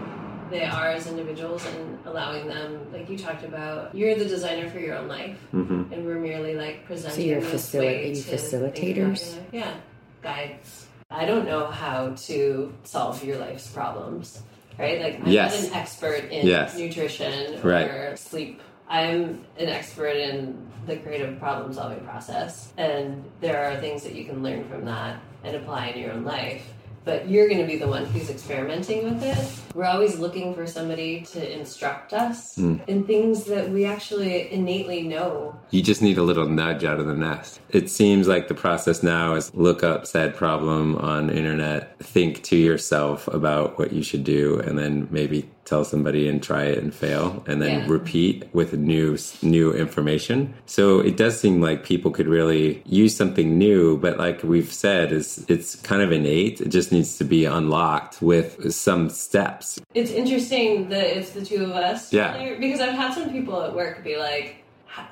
they 0.51 0.65
are 0.65 0.89
as 0.89 1.07
individuals 1.07 1.65
and 1.67 1.99
allowing 2.07 2.47
them, 2.49 2.93
like 2.93 3.09
you 3.09 3.17
talked 3.17 3.45
about, 3.45 3.95
you're 3.95 4.15
the 4.17 4.25
designer 4.25 4.69
for 4.71 4.79
your 4.81 4.97
own 4.97 5.09
life, 5.09 5.39
Mm-hmm. 5.53 5.93
and 5.93 6.05
we're 6.07 6.19
merely 6.19 6.55
like 6.55 6.85
presenting. 6.85 7.27
you're 7.29 7.41
this 7.41 7.73
facili- 7.73 7.81
way 7.81 8.09
you 8.09 8.15
to 8.23 8.37
facilitators? 8.37 9.35
your. 9.53 9.63
Yeah, 9.63 9.75
guides. 10.23 10.87
I 11.11 11.25
don't 11.25 11.45
know 11.47 11.67
how 11.67 12.11
to 12.27 12.73
solve 12.85 13.25
your 13.25 13.39
life's 13.39 13.69
problems, 13.69 14.43
right? 14.79 15.01
Like, 15.01 15.21
I'm 15.21 15.27
Yes. 15.29 15.63
not 15.63 15.69
an 15.73 15.79
expert 15.79 16.25
in 16.31 16.47
Yes. 16.47 16.77
nutrition 16.79 17.59
or 17.65 17.69
Right. 17.69 18.19
sleep. 18.19 18.61
I'm 18.89 19.45
an 19.59 19.69
expert 19.69 20.17
in 20.17 20.67
the 20.87 20.97
creative 20.97 21.39
problem 21.39 21.73
solving 21.73 22.01
process. 22.01 22.73
And 22.77 23.25
there 23.41 23.65
are 23.65 23.81
things 23.81 24.03
that 24.05 24.15
you 24.15 24.25
can 24.25 24.43
learn 24.43 24.65
from 24.69 24.85
that 24.87 25.21
and 25.45 25.55
apply 25.57 25.89
in 25.89 26.01
your 26.03 26.13
own 26.13 26.25
life. 26.25 26.63
But 27.05 27.31
you're 27.31 27.49
going 27.49 27.61
to 27.61 27.67
be 27.67 27.77
the 27.77 27.89
one 27.89 28.05
who's 28.05 28.29
experimenting 28.29 29.05
with 29.05 29.23
it. 29.23 29.39
We're 29.75 29.87
always 29.87 30.19
looking 30.19 30.55
for 30.55 30.67
somebody 30.67 31.23
to 31.33 31.59
instruct 31.59 32.13
us 32.13 32.57
Hmm. 32.57 32.77
in 32.89 33.05
things 33.05 33.45
that 33.45 33.71
we 33.71 33.85
actually 33.87 34.53
innately 34.53 35.03
know. 35.03 35.55
You 35.71 35.83
just 35.83 36.03
need 36.03 36.19
a 36.19 36.23
little 36.23 36.47
nudge 36.49 36.85
out 36.85 37.01
of 37.01 37.07
the 37.07 37.15
nest. 37.15 37.61
It 37.71 37.89
seems 37.89 38.29
like 38.29 38.49
the 38.49 38.55
process 38.55 39.03
now 39.03 39.35
is 39.35 39.51
look 39.55 39.83
up 39.83 40.07
said 40.07 40.35
problem 40.37 40.97
on 40.97 41.31
internet, 41.31 41.99
think 42.01 42.43
to 42.45 42.57
yourself 42.57 43.29
about 43.29 43.79
what 43.79 43.93
you 43.93 44.03
should 44.03 44.25
do, 44.25 44.59
and 44.61 44.79
then 44.79 45.09
maybe 45.11 45.49
tell 45.71 45.85
somebody 45.85 46.29
and 46.29 46.43
try 46.43 46.65
it 46.65 46.79
and 46.83 46.93
fail, 46.93 47.43
and 47.47 47.63
then 47.63 47.73
Yeah. 47.81 47.87
repeat 47.89 48.45
with 48.53 48.75
new 48.75 49.17
new 49.43 49.73
information. 49.73 50.53
So 50.67 50.99
it 50.99 51.17
does 51.17 51.39
seem 51.39 51.61
like 51.69 51.85
people 51.85 52.11
could 52.11 52.27
really 52.27 52.83
use 52.85 53.15
something 53.17 53.57
new, 53.57 53.97
but 53.97 54.19
like 54.19 54.43
we've 54.43 54.73
said, 54.73 55.13
is 55.13 55.45
it's 55.49 55.77
kind 55.77 56.03
of 56.03 56.11
innate. 56.13 56.61
It 56.61 56.71
just 56.71 56.91
needs 56.91 57.17
to 57.19 57.25
be 57.25 57.45
unlocked 57.45 58.21
with 58.21 58.73
some 58.75 59.09
steps. 59.11 59.81
It's 59.95 60.11
interesting 60.11 60.89
that 60.89 61.07
it's 61.17 61.31
the 61.31 61.45
two 61.45 61.63
of 61.65 61.71
us. 61.71 62.13
Yeah. 62.13 62.55
Because 62.59 62.81
I've 62.81 62.99
had 63.03 63.15
some 63.15 63.31
people 63.31 63.63
at 63.63 63.73
work 63.75 64.03
be 64.05 64.17
like, 64.17 64.57
"How- 64.87 65.07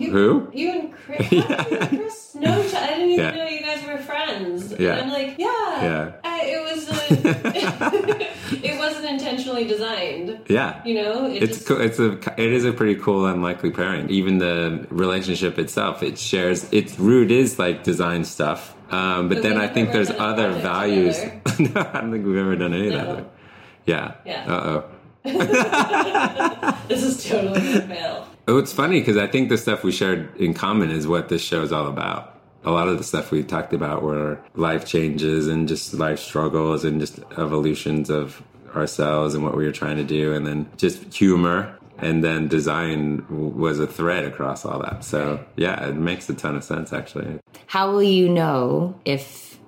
you, 0.00 0.10
Who? 0.10 0.50
You 0.52 0.70
and 0.72 0.92
Chris, 0.92 1.18
how 1.20 1.28
do 1.28 1.36
you 1.36 1.42
and 1.42 1.88
Chris 1.88 2.34
know 2.34 2.60
each 2.60 2.74
other? 2.74 2.78
I 2.84 2.86
didn't 2.88 3.10
even 3.10 3.24
Yeah. 3.24 3.30
know 3.32 3.46
you 3.48 3.60
guys 3.62 3.84
were 3.86 3.98
friends. 3.98 4.74
Yeah. 4.78 4.92
And 4.94 5.02
I'm 5.02 5.10
like, 5.10 5.36
yeah. 5.38 5.46
Yeah. 5.82 6.12
I, 6.24 6.40
it 6.44 6.62
was 6.62 6.88
a, 6.88 6.94
it 8.66 8.78
wasn't 8.78 9.04
intentionally 9.06 9.64
designed. 9.64 10.40
Yeah. 10.48 10.82
You 10.84 10.94
know? 10.94 11.26
It 11.26 11.42
It's 11.42 11.56
just, 11.58 11.68
cool. 11.68 11.80
It's 11.80 11.98
a 11.98 12.12
it 12.40 12.52
is 12.52 12.64
a 12.64 12.72
pretty 12.72 12.96
cool 13.00 13.26
unlikely 13.26 13.70
pairing. 13.70 14.08
Even 14.10 14.38
the 14.38 14.86
relationship 14.90 15.58
itself, 15.58 16.02
it 16.02 16.18
shares 16.18 16.66
its 16.72 16.98
root 16.98 17.30
is 17.30 17.58
like 17.58 17.82
design 17.84 18.24
stuff. 18.24 18.74
Um, 18.90 19.28
but 19.28 19.36
But 19.36 19.42
then 19.42 19.58
I 19.58 19.66
think 19.66 19.92
there's 19.92 20.10
other 20.10 20.52
values. 20.52 21.18
no, 21.58 21.80
I 21.80 22.00
don't 22.00 22.12
think 22.12 22.26
we've 22.26 22.36
ever 22.36 22.56
done 22.56 22.74
any 22.74 22.88
of 22.88 22.92
that. 22.94 23.24
Yeah. 23.86 24.14
Yeah. 24.24 24.44
Uh 24.46 24.82
oh. 24.82 24.84
this 26.88 27.02
is 27.02 27.24
totally 27.28 27.60
gonna 27.60 27.80
fail. 27.88 28.28
Oh, 28.46 28.58
it's 28.58 28.72
funny 28.72 29.00
because 29.00 29.16
I 29.16 29.26
think 29.26 29.48
the 29.48 29.56
stuff 29.56 29.84
we 29.84 29.92
shared 29.92 30.36
in 30.36 30.52
common 30.52 30.90
is 30.90 31.06
what 31.06 31.30
this 31.30 31.42
show 31.42 31.62
is 31.62 31.72
all 31.72 31.86
about. 31.86 32.38
A 32.64 32.70
lot 32.70 32.88
of 32.88 32.98
the 32.98 33.04
stuff 33.04 33.30
we 33.30 33.42
talked 33.42 33.72
about 33.72 34.02
were 34.02 34.38
life 34.54 34.86
changes 34.86 35.48
and 35.48 35.66
just 35.66 35.94
life 35.94 36.18
struggles 36.18 36.84
and 36.84 37.00
just 37.00 37.20
evolutions 37.38 38.10
of 38.10 38.42
ourselves 38.74 39.34
and 39.34 39.44
what 39.44 39.56
we 39.56 39.64
were 39.64 39.72
trying 39.72 39.96
to 39.96 40.04
do, 40.04 40.34
and 40.34 40.46
then 40.46 40.68
just 40.76 41.14
humor. 41.14 41.78
And 41.98 42.24
then 42.24 42.48
design 42.48 43.24
was 43.30 43.78
a 43.78 43.86
thread 43.86 44.24
across 44.24 44.64
all 44.64 44.80
that. 44.80 45.04
So, 45.04 45.42
yeah, 45.56 45.88
it 45.88 45.94
makes 45.94 46.28
a 46.28 46.34
ton 46.34 46.56
of 46.56 46.64
sense 46.64 46.92
actually. 46.92 47.38
How 47.66 47.92
will 47.92 48.02
you 48.02 48.28
know 48.28 48.98
if 49.04 49.58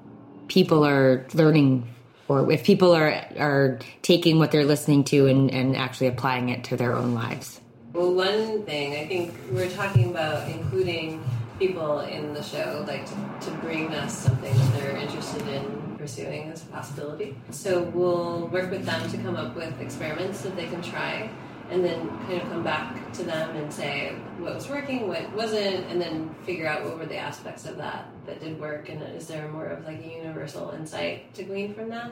people 0.49 0.85
are 0.85 1.25
learning 1.35 1.89
or 2.29 2.51
if 2.51 2.65
people 2.65 2.93
are 2.93 3.25
are 3.39 3.79
taking 4.03 4.39
what 4.39 4.51
they're 4.51 4.65
listening 4.65 5.05
to 5.05 5.27
and, 5.27 5.51
and 5.51 5.77
actually 5.77 6.09
applying 6.09 6.49
it 6.49 6.65
to 6.65 6.77
their 6.77 6.95
own 6.95 7.15
lives? 7.15 7.61
Well, 7.97 8.13
one 8.13 8.63
thing 8.65 8.95
I 8.95 9.09
think 9.09 9.33
we're 9.51 9.71
talking 9.71 10.11
about 10.11 10.47
including 10.51 11.25
people 11.59 12.01
in 12.01 12.35
the 12.35 12.43
show, 12.43 12.85
like 12.87 13.07
to, 13.07 13.47
to 13.47 13.51
bring 13.63 13.95
us 13.95 14.19
something 14.19 14.55
that 14.55 14.73
they're 14.75 14.97
interested 14.99 15.49
in 15.49 15.97
pursuing 15.97 16.51
as 16.51 16.63
a 16.63 16.67
possibility. 16.67 17.39
So 17.53 17.85
we'll 17.85 18.49
work 18.49 18.71
with 18.71 18.85
them 18.85 19.11
to 19.11 19.17
come 19.17 19.35
up 19.35 19.57
with 19.57 19.81
experiments 19.81 20.43
that 20.43 20.57
they 20.57 20.67
can 20.67 20.83
try, 20.83 21.31
and 21.71 21.83
then 21.83 22.07
kind 22.27 22.43
of 22.43 22.51
come 22.51 22.63
back 22.63 23.15
to 23.15 23.23
them 23.23 23.57
and 23.57 23.73
say 23.73 24.15
what 24.41 24.55
was 24.55 24.69
working, 24.69 25.09
what 25.09 25.33
wasn't, 25.33 25.87
and 25.87 25.99
then 25.99 26.35
figure 26.45 26.67
out 26.67 26.85
what 26.85 26.99
were 26.99 27.07
the 27.07 27.17
aspects 27.17 27.65
of 27.65 27.79
that 27.79 28.09
that 28.27 28.41
did 28.41 28.61
work, 28.61 28.91
and 28.91 29.01
is 29.17 29.27
there 29.27 29.49
more 29.49 29.69
of 29.69 29.87
like 29.87 30.05
a 30.05 30.07
universal 30.07 30.69
insight 30.73 31.33
to 31.33 31.45
glean 31.45 31.73
from 31.73 31.89
that. 31.89 32.11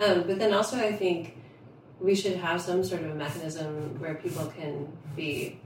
Um, 0.00 0.22
but 0.22 0.38
then 0.38 0.54
also, 0.54 0.78
I 0.78 0.94
think 0.94 1.36
we 2.00 2.14
should 2.14 2.36
have 2.36 2.60
some 2.60 2.82
sort 2.84 3.02
of 3.02 3.10
a 3.10 3.14
mechanism 3.14 3.98
where 4.00 4.14
people 4.14 4.46
can 4.58 4.88
be 5.16 5.58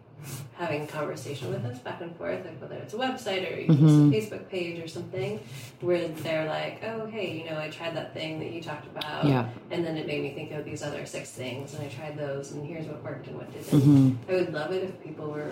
having 0.56 0.86
conversation 0.86 1.50
with 1.50 1.62
us 1.66 1.78
back 1.80 2.00
and 2.00 2.16
forth, 2.16 2.42
like 2.46 2.58
whether 2.60 2.76
it's 2.76 2.94
a 2.94 2.96
website 2.96 3.42
or 3.46 3.56
just 3.66 3.78
a 3.78 4.34
Facebook 4.34 4.48
page 4.48 4.82
or 4.82 4.88
something, 4.88 5.38
where 5.80 6.08
they're 6.08 6.46
like, 6.46 6.80
"Oh, 6.82 7.04
hey, 7.06 7.38
you 7.38 7.50
know, 7.50 7.58
I 7.58 7.68
tried 7.68 7.94
that 7.96 8.14
thing 8.14 8.38
that 8.38 8.50
you 8.50 8.62
talked 8.62 8.86
about, 8.86 9.26
Yeah. 9.26 9.48
and 9.70 9.84
then 9.84 9.96
it 9.98 10.06
made 10.06 10.22
me 10.22 10.30
think 10.32 10.52
of 10.52 10.64
these 10.64 10.82
other 10.82 11.04
six 11.04 11.30
things, 11.30 11.74
and 11.74 11.84
I 11.84 11.88
tried 11.88 12.16
those, 12.16 12.52
and 12.52 12.66
here's 12.66 12.86
what 12.86 13.04
worked 13.04 13.26
and 13.26 13.36
what 13.36 13.52
didn't." 13.52 14.18
I 14.28 14.32
would 14.32 14.52
love 14.54 14.72
it 14.72 14.84
if 14.84 15.02
people 15.02 15.26
were 15.30 15.50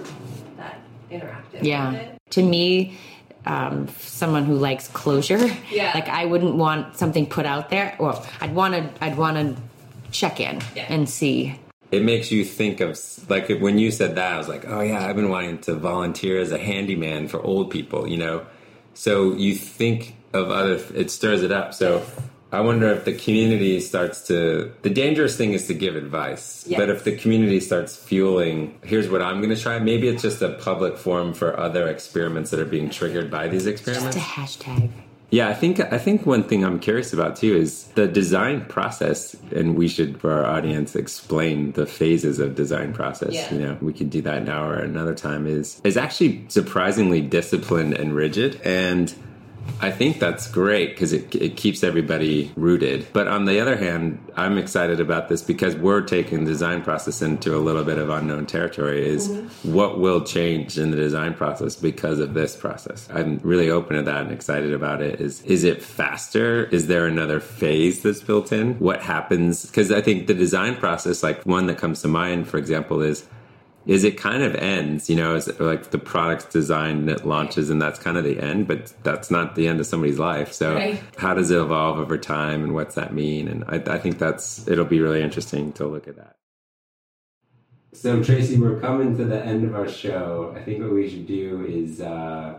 that 0.57 0.79
interactive. 1.11 1.63
Yeah. 1.63 2.13
To 2.31 2.43
me, 2.43 2.97
um, 3.45 3.89
someone 3.99 4.45
who 4.47 4.55
likes 4.55 4.89
closure, 4.89 5.51
Yeah. 5.71 5.91
like 5.95 6.09
I 6.09 6.25
wouldn't 6.25 6.55
want 6.55 6.97
something 6.97 7.27
put 7.27 7.45
out 7.45 7.69
there. 7.69 7.95
Well, 7.99 8.25
I'd 8.41 8.55
want 8.55 8.73
to. 8.75 9.05
I'd 9.05 9.19
want 9.19 9.37
to 9.37 9.61
check 10.13 10.39
in 10.41 10.61
Yeah. 10.77 10.87
and 10.89 11.09
see. 11.09 11.59
It 11.91 12.03
makes 12.03 12.31
you 12.33 12.45
think 12.45 12.81
of, 12.81 12.99
like, 13.29 13.49
when 13.61 13.79
you 13.79 13.91
said 13.91 14.15
that, 14.15 14.33
I 14.33 14.39
was 14.39 14.49
like, 14.49 14.67
oh, 14.67 14.81
yeah, 14.81 15.07
I've 15.07 15.17
been 15.17 15.29
wanting 15.29 15.59
to 15.63 15.75
volunteer 15.75 16.41
as 16.41 16.51
a 16.51 16.59
handyman 16.59 17.29
for 17.29 17.39
old 17.43 17.71
people, 17.71 18.09
you 18.09 18.17
know? 18.17 18.47
So 18.95 19.35
you 19.35 19.55
think 19.55 20.15
of 20.33 20.51
other, 20.51 20.81
it 20.95 21.11
stirs 21.11 21.43
it 21.43 21.53
up. 21.53 21.75
So 21.75 22.03
I 22.51 22.61
wonder 22.61 22.89
if 22.89 23.05
the 23.05 23.13
community 23.13 23.79
starts 23.81 24.27
to, 24.29 24.73
the 24.81 24.89
dangerous 24.89 25.37
thing 25.37 25.53
is 25.53 25.67
to 25.67 25.75
give 25.75 25.95
advice. 25.97 26.65
Yes. 26.67 26.79
But 26.81 26.89
if 26.89 27.05
the 27.05 27.15
community 27.15 27.61
starts 27.61 27.95
fueling, 27.95 28.79
here's 28.83 29.11
what 29.11 29.21
I'm 29.21 29.43
going 29.43 29.55
to 29.55 29.61
try, 29.61 29.79
maybe 29.79 30.09
it's 30.09 30.23
just 30.23 30.41
a 30.41 30.51
public 30.55 30.97
forum 30.97 31.35
for 31.35 31.59
other 31.61 31.89
experiments 31.89 32.51
that 32.53 32.61
are 32.61 32.65
being 32.65 32.89
triggered 32.89 33.31
by 33.31 33.49
these 33.49 33.67
experiments. 33.67 34.17
Just 34.17 34.27
a 34.27 34.31
hashtag. 34.41 34.91
Yeah, 35.33 35.49
I 35.49 35.55
think 35.55 35.81
I 35.81 35.97
think 35.97 36.27
one 36.27 36.45
thing 36.45 36.63
I'm 36.63 36.79
curious 36.79 37.15
about 37.15 37.37
too 37.37 37.57
is 37.57 37.85
the 37.95 38.07
design 38.07 38.67
process, 38.67 39.35
and 39.57 39.77
we 39.77 39.89
should 39.89 40.21
for 40.21 40.31
our 40.31 40.45
audience 40.45 40.95
explain 40.95 41.73
the 41.73 41.87
phases 41.87 42.39
of 42.39 42.55
design 42.55 42.93
process. 42.93 43.33
Yeah. 43.33 43.55
You 43.55 43.61
know, 43.61 43.79
we 43.81 43.95
could 43.95 44.11
do 44.11 44.21
that 44.23 44.45
now 44.45 44.69
or 44.69 44.75
another 44.75 45.15
time. 45.15 45.47
Is 45.47 45.81
is 45.85 45.97
actually 45.97 46.45
surprisingly 46.49 47.23
disciplined 47.23 47.95
and 47.95 48.15
rigid, 48.15 48.61
and 48.63 49.15
I 49.81 49.91
think 49.91 50.21
that's 50.21 50.49
great 50.49 50.91
because 50.91 51.13
it, 51.13 51.35
it 51.35 51.57
keeps 51.57 51.83
everybody 51.83 52.53
rooted. 52.57 53.07
But 53.13 53.27
on 53.27 53.47
the 53.47 53.59
other 53.59 53.77
hand, 53.77 54.19
I'm 54.37 54.57
excited 54.57 55.01
about 55.01 55.29
this 55.29 55.43
because 55.43 55.75
we're 55.75 56.03
taking 56.03 56.45
the 56.45 56.53
design 56.53 56.83
process 56.83 57.21
into 57.21 57.57
a 57.57 57.59
little 57.59 57.85
bit 57.85 57.99
of 57.99 58.09
unknown 58.09 58.47
territory. 58.47 59.05
Is 59.07 59.29
mm-hmm. 59.29 59.73
what 59.73 59.99
will 59.99 60.23
change 60.23 60.79
in 60.79 60.93
the 60.93 60.97
design 60.97 61.35
process 61.35 61.75
because 61.75 62.21
of 62.21 62.35
this 62.35 62.55
process? 62.55 63.09
I'm 63.13 63.39
really 63.43 63.71
open 63.71 63.97
to 63.97 64.03
that 64.03 64.23
and 64.23 64.33
excited 64.33 64.73
about 64.73 65.03
it. 65.03 65.21
Is 65.21 65.43
is 65.43 65.65
it 65.65 65.83
faster? 65.83 66.65
Is 66.67 66.87
there 66.87 67.07
another 67.07 67.41
phase 67.41 68.03
that's 68.03 68.23
built 68.23 68.53
in? 68.53 68.79
What 68.79 69.03
happens? 69.03 69.67
Because 69.67 69.91
I 69.91 70.01
think 70.01 70.29
the 70.29 70.35
design 70.35 70.77
process, 70.77 71.23
like 71.23 71.45
one 71.45 71.67
that 71.67 71.79
comes 71.79 72.03
to 72.03 72.09
mind, 72.09 72.49
for 72.49 72.59
example, 72.59 73.03
is 73.03 73.27
is 73.87 74.05
it 74.05 74.17
kind 74.17 74.43
of 74.43 74.55
ends, 74.55 75.11
you 75.11 75.17
know, 75.17 75.35
it's 75.35 75.49
like 75.59 75.91
the 75.91 75.99
product's 75.99 76.45
designed 76.47 77.01
and 77.01 77.11
it 77.11 77.27
launches 77.27 77.69
and 77.69 77.83
that's 77.83 77.99
kind 77.99 78.17
of 78.17 78.25
the 78.25 78.39
end, 78.41 78.69
but 78.69 78.93
that's 79.03 79.31
not 79.31 79.57
the 79.57 79.67
end 79.67 79.81
of 79.81 79.87
somebody's 79.87 80.19
life. 80.19 80.53
So 80.53 80.75
Right. 80.75 81.03
how 81.17 81.35
does 81.35 81.51
it 81.51 81.59
evolve 81.59 81.99
over 81.99 82.17
time 82.17 82.63
and 82.63 82.75
what's 82.75 82.95
that 82.95 83.13
mean? 83.13 83.49
And 83.49 83.65
I, 83.67 83.95
I 83.95 83.99
think 83.99 84.19
that's, 84.19 84.69
it'll 84.69 84.85
be 84.85 85.01
really 85.01 85.21
interesting 85.23 85.73
to 85.75 85.87
look 85.87 86.07
at 86.07 86.17
that. 86.17 86.37
So 87.93 88.23
Tracy, 88.23 88.57
we're 88.59 88.81
coming 88.81 89.17
to 89.17 89.25
the 89.25 89.45
end 89.45 89.65
of 89.65 89.75
our 89.75 89.89
show. 89.89 90.55
I 90.57 90.63
think 90.63 90.81
what 90.81 90.93
we 90.93 91.09
should 91.11 91.27
do 91.27 91.65
is 91.69 92.01
uh, 92.01 92.59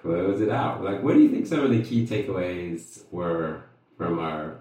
close 0.00 0.40
it 0.40 0.48
out. 0.48 0.82
Like, 0.82 1.02
what 1.02 1.14
do 1.14 1.20
you 1.20 1.28
think 1.30 1.46
some 1.46 1.60
of 1.60 1.70
the 1.70 1.82
key 1.82 2.06
takeaways 2.06 3.02
were 3.10 3.64
from 3.98 4.18
our 4.18 4.58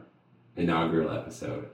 inaugural 0.57 1.11
episode? 1.11 1.69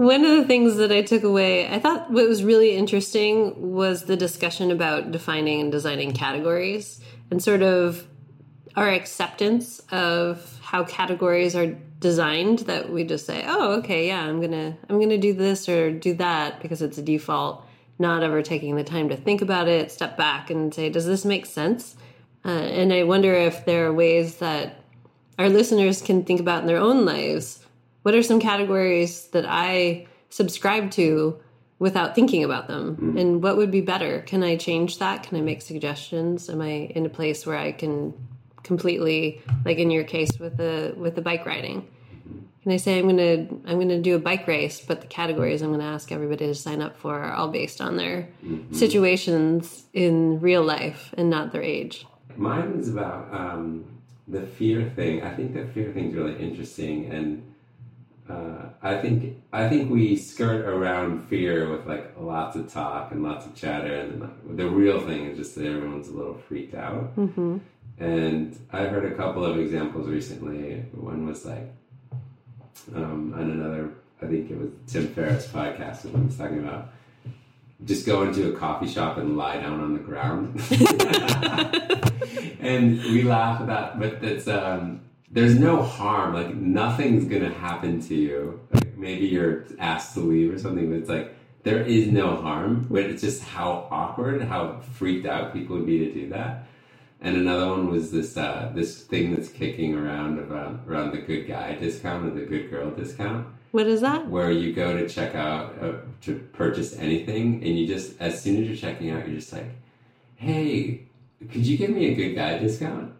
One 0.00 0.24
of 0.24 0.34
the 0.34 0.46
things 0.46 0.76
that 0.76 0.90
I 0.90 1.02
took 1.02 1.24
away, 1.24 1.68
I 1.68 1.78
thought 1.78 2.10
what 2.10 2.26
was 2.26 2.42
really 2.42 2.74
interesting 2.74 3.74
was 3.74 4.04
the 4.04 4.16
discussion 4.16 4.70
about 4.70 5.12
defining 5.12 5.60
and 5.60 5.70
designing 5.70 6.12
categories 6.12 7.02
and 7.30 7.42
sort 7.42 7.60
of 7.60 8.06
our 8.76 8.88
acceptance 8.88 9.78
of 9.92 10.58
how 10.62 10.84
categories 10.84 11.54
are 11.54 11.76
designed 11.98 12.60
that 12.60 12.88
we 12.88 13.04
just 13.04 13.26
say, 13.26 13.44
"Oh, 13.46 13.72
okay, 13.80 14.06
yeah, 14.06 14.22
I'm 14.22 14.38
going 14.38 14.52
to 14.52 14.74
I'm 14.88 14.96
going 14.96 15.10
to 15.10 15.18
do 15.18 15.34
this 15.34 15.68
or 15.68 15.90
do 15.90 16.14
that 16.14 16.62
because 16.62 16.80
it's 16.80 16.96
a 16.96 17.02
default." 17.02 17.66
Not 17.98 18.22
ever 18.22 18.40
taking 18.40 18.76
the 18.76 18.84
time 18.84 19.10
to 19.10 19.18
think 19.18 19.42
about 19.42 19.68
it, 19.68 19.92
step 19.92 20.16
back 20.16 20.48
and 20.48 20.72
say, 20.72 20.88
"Does 20.88 21.04
this 21.04 21.26
make 21.26 21.44
sense?" 21.44 21.94
Uh, 22.42 22.48
and 22.48 22.90
I 22.90 23.02
wonder 23.02 23.34
if 23.34 23.66
there 23.66 23.88
are 23.88 23.92
ways 23.92 24.36
that 24.36 24.82
our 25.38 25.50
listeners 25.50 26.00
can 26.00 26.24
think 26.24 26.40
about 26.40 26.62
in 26.62 26.68
their 26.68 26.78
own 26.78 27.04
lives 27.04 27.60
what 28.02 28.14
are 28.14 28.22
some 28.22 28.40
categories 28.40 29.26
that 29.28 29.44
I 29.46 30.06
subscribe 30.28 30.90
to 30.92 31.38
without 31.78 32.14
thinking 32.14 32.44
about 32.44 32.68
them? 32.68 33.16
And 33.18 33.42
what 33.42 33.56
would 33.56 33.70
be 33.70 33.80
better? 33.80 34.20
Can 34.22 34.42
I 34.42 34.56
change 34.56 34.98
that? 34.98 35.22
Can 35.22 35.36
I 35.38 35.40
make 35.40 35.62
suggestions? 35.62 36.48
Am 36.48 36.60
I 36.60 36.90
in 36.94 37.06
a 37.06 37.10
place 37.10 37.46
where 37.46 37.56
I 37.56 37.72
can 37.72 38.14
completely 38.62 39.40
like 39.64 39.78
in 39.78 39.90
your 39.90 40.04
case 40.04 40.38
with 40.38 40.56
the 40.56 40.94
with 40.96 41.14
the 41.14 41.22
bike 41.22 41.46
riding. 41.46 41.86
Can 42.62 42.72
I 42.72 42.76
say 42.76 42.98
I'm 42.98 43.08
gonna 43.08 43.48
I'm 43.66 43.78
gonna 43.80 44.00
do 44.00 44.14
a 44.14 44.18
bike 44.18 44.46
race, 44.46 44.80
but 44.80 45.00
the 45.00 45.06
categories 45.06 45.62
I'm 45.62 45.70
gonna 45.70 45.84
ask 45.84 46.12
everybody 46.12 46.46
to 46.46 46.54
sign 46.54 46.82
up 46.82 46.96
for 46.96 47.18
are 47.18 47.32
all 47.32 47.48
based 47.48 47.80
on 47.80 47.96
their 47.96 48.28
situations 48.72 49.84
in 49.92 50.40
real 50.40 50.62
life 50.62 51.14
and 51.16 51.30
not 51.30 51.52
their 51.52 51.62
age. 51.62 52.06
Mine 52.36 52.74
is 52.78 52.88
about 52.88 53.32
um, 53.32 53.84
the 54.28 54.42
fear 54.42 54.92
thing. 54.94 55.22
I 55.22 55.34
think 55.34 55.54
the 55.54 55.66
fear 55.66 55.92
thing's 55.92 56.14
really 56.14 56.38
interesting, 56.38 57.10
and 57.10 57.42
uh, 58.30 58.68
I 58.82 58.96
think 58.98 59.36
I 59.52 59.68
think 59.68 59.90
we 59.90 60.16
skirt 60.16 60.66
around 60.66 61.26
fear 61.28 61.70
with 61.70 61.86
like 61.86 62.14
lots 62.18 62.56
of 62.56 62.72
talk 62.72 63.12
and 63.12 63.22
lots 63.22 63.46
of 63.46 63.54
chatter, 63.54 63.94
and 63.94 64.22
then 64.22 64.56
the 64.56 64.68
real 64.68 65.00
thing 65.00 65.26
is 65.26 65.38
just 65.38 65.54
that 65.56 65.66
everyone's 65.66 66.08
a 66.08 66.12
little 66.12 66.38
freaked 66.48 66.74
out. 66.74 67.16
Mm-hmm. 67.16 67.58
And 67.98 68.66
I 68.72 68.84
heard 68.84 69.10
a 69.10 69.14
couple 69.14 69.44
of 69.44 69.58
examples 69.58 70.08
recently. 70.08 70.84
One 70.92 71.26
was 71.26 71.44
like 71.44 71.72
um, 72.94 73.34
on 73.34 73.50
another, 73.50 73.90
I 74.22 74.26
think 74.26 74.50
it 74.50 74.58
was 74.58 74.70
Tim 74.86 75.08
Ferriss 75.08 75.48
podcast, 75.48 76.04
and 76.04 76.16
he 76.16 76.26
was 76.26 76.36
talking 76.36 76.60
about 76.60 76.92
just 77.84 78.06
go 78.06 78.22
into 78.22 78.52
a 78.52 78.56
coffee 78.56 78.88
shop 78.88 79.16
and 79.16 79.36
lie 79.36 79.56
down 79.56 79.80
on 79.80 79.94
the 79.94 80.00
ground. 80.00 80.60
and 82.60 83.02
we 83.02 83.22
laugh 83.22 83.60
at 83.60 83.66
that, 83.66 83.98
but 83.98 84.22
it's 84.22 84.46
um, 84.48 85.00
there's 85.30 85.58
no 85.58 85.82
harm. 85.82 86.34
Like 86.34 86.54
nothing's 86.54 87.24
gonna 87.24 87.52
happen 87.52 88.00
to 88.02 88.14
you. 88.14 88.60
Like, 88.72 88.96
maybe 88.96 89.26
you're 89.26 89.66
asked 89.78 90.14
to 90.14 90.20
leave 90.20 90.52
or 90.52 90.58
something, 90.58 90.90
but 90.90 90.98
it's 90.98 91.08
like 91.08 91.34
there 91.62 91.82
is 91.82 92.08
no 92.08 92.36
harm. 92.36 92.86
But 92.90 93.04
it's 93.04 93.22
just 93.22 93.42
how 93.42 93.88
awkward, 93.90 94.42
how 94.42 94.80
freaked 94.94 95.26
out 95.26 95.52
people 95.52 95.76
would 95.76 95.86
be 95.86 95.98
to 96.00 96.12
do 96.12 96.28
that. 96.30 96.66
And 97.22 97.36
another 97.36 97.68
one 97.68 97.90
was 97.90 98.10
this 98.10 98.36
uh, 98.36 98.72
this 98.74 99.02
thing 99.04 99.34
that's 99.34 99.48
kicking 99.48 99.94
around 99.94 100.38
around, 100.38 100.88
around 100.88 101.12
the 101.12 101.18
good 101.18 101.46
guy 101.46 101.74
discount 101.74 102.26
or 102.26 102.30
the 102.30 102.46
good 102.46 102.70
girl 102.70 102.90
discount 102.90 103.46
What 103.72 103.86
is 103.86 104.00
that? 104.00 104.26
where 104.28 104.50
you 104.50 104.72
go 104.72 104.96
to 104.96 105.06
check 105.06 105.34
out 105.34 105.76
uh, 105.82 105.92
to 106.22 106.38
purchase 106.54 106.96
anything 106.96 107.62
and 107.62 107.78
you 107.78 107.86
just 107.86 108.18
as 108.20 108.40
soon 108.42 108.62
as 108.62 108.68
you're 108.68 108.76
checking 108.76 109.10
out 109.10 109.26
you're 109.28 109.36
just 109.38 109.52
like 109.52 109.70
hey 110.36 111.02
could 111.50 111.66
you 111.66 111.76
give 111.76 111.90
me 111.90 112.06
a 112.06 112.14
good 112.14 112.34
guy 112.34 112.56
discount 112.58 113.12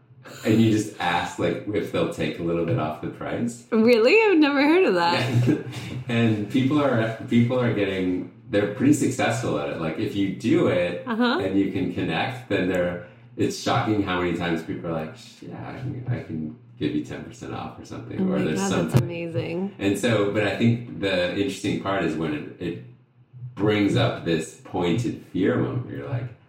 and 0.44 0.60
you 0.60 0.70
just 0.70 0.98
ask 1.00 1.38
like 1.38 1.66
if 1.74 1.92
they'll 1.92 2.12
take 2.12 2.38
a 2.38 2.42
little 2.42 2.64
bit 2.66 2.78
off 2.78 3.00
the 3.00 3.08
price 3.08 3.64
Really? 3.72 4.14
I've 4.30 4.38
never 4.38 4.62
heard 4.62 4.84
of 4.84 4.94
that. 4.94 5.64
and 6.08 6.50
people 6.50 6.80
are 6.82 7.16
people 7.28 7.58
are 7.60 7.72
getting 7.72 8.30
they're 8.50 8.74
pretty 8.74 8.92
successful 8.92 9.58
at 9.58 9.68
it 9.70 9.80
like 9.80 9.98
if 9.98 10.14
you 10.16 10.34
do 10.34 10.68
it 10.68 11.04
Uh-huh. 11.06 11.38
and 11.40 11.58
you 11.58 11.72
can 11.72 11.92
connect 11.94 12.48
then 12.48 12.68
they're 12.68 13.06
it's 13.36 13.58
shocking 13.58 14.02
how 14.02 14.20
many 14.20 14.36
times 14.36 14.62
people 14.62 14.90
are 14.90 14.92
like 14.92 15.14
yeah 15.40 15.68
i 15.70 15.78
can, 15.78 16.04
I 16.08 16.20
can 16.22 16.56
give 16.78 16.94
you 16.94 17.04
10% 17.04 17.54
off 17.54 17.78
or 17.78 17.84
something 17.84 18.18
Oh 18.20 18.32
or 18.34 18.42
there's 18.42 18.58
god, 18.58 18.68
something 18.70 18.88
that's 18.88 19.02
amazing. 19.02 19.74
and 19.78 19.98
so, 19.98 20.30
but 20.32 20.44
I 20.46 20.56
think 20.56 21.00
the 21.00 21.32
interesting 21.34 21.82
part 21.82 22.04
is 22.04 22.16
when 22.16 22.32
it, 22.34 22.56
it 22.68 22.84
brings 23.54 23.96
up 23.96 24.24
this 24.24 24.60
pointed 24.64 25.22
fear 25.32 25.56
moment 25.56 25.90
you're 25.90 26.08
like, 26.08 26.24
"Ah, 26.24 26.39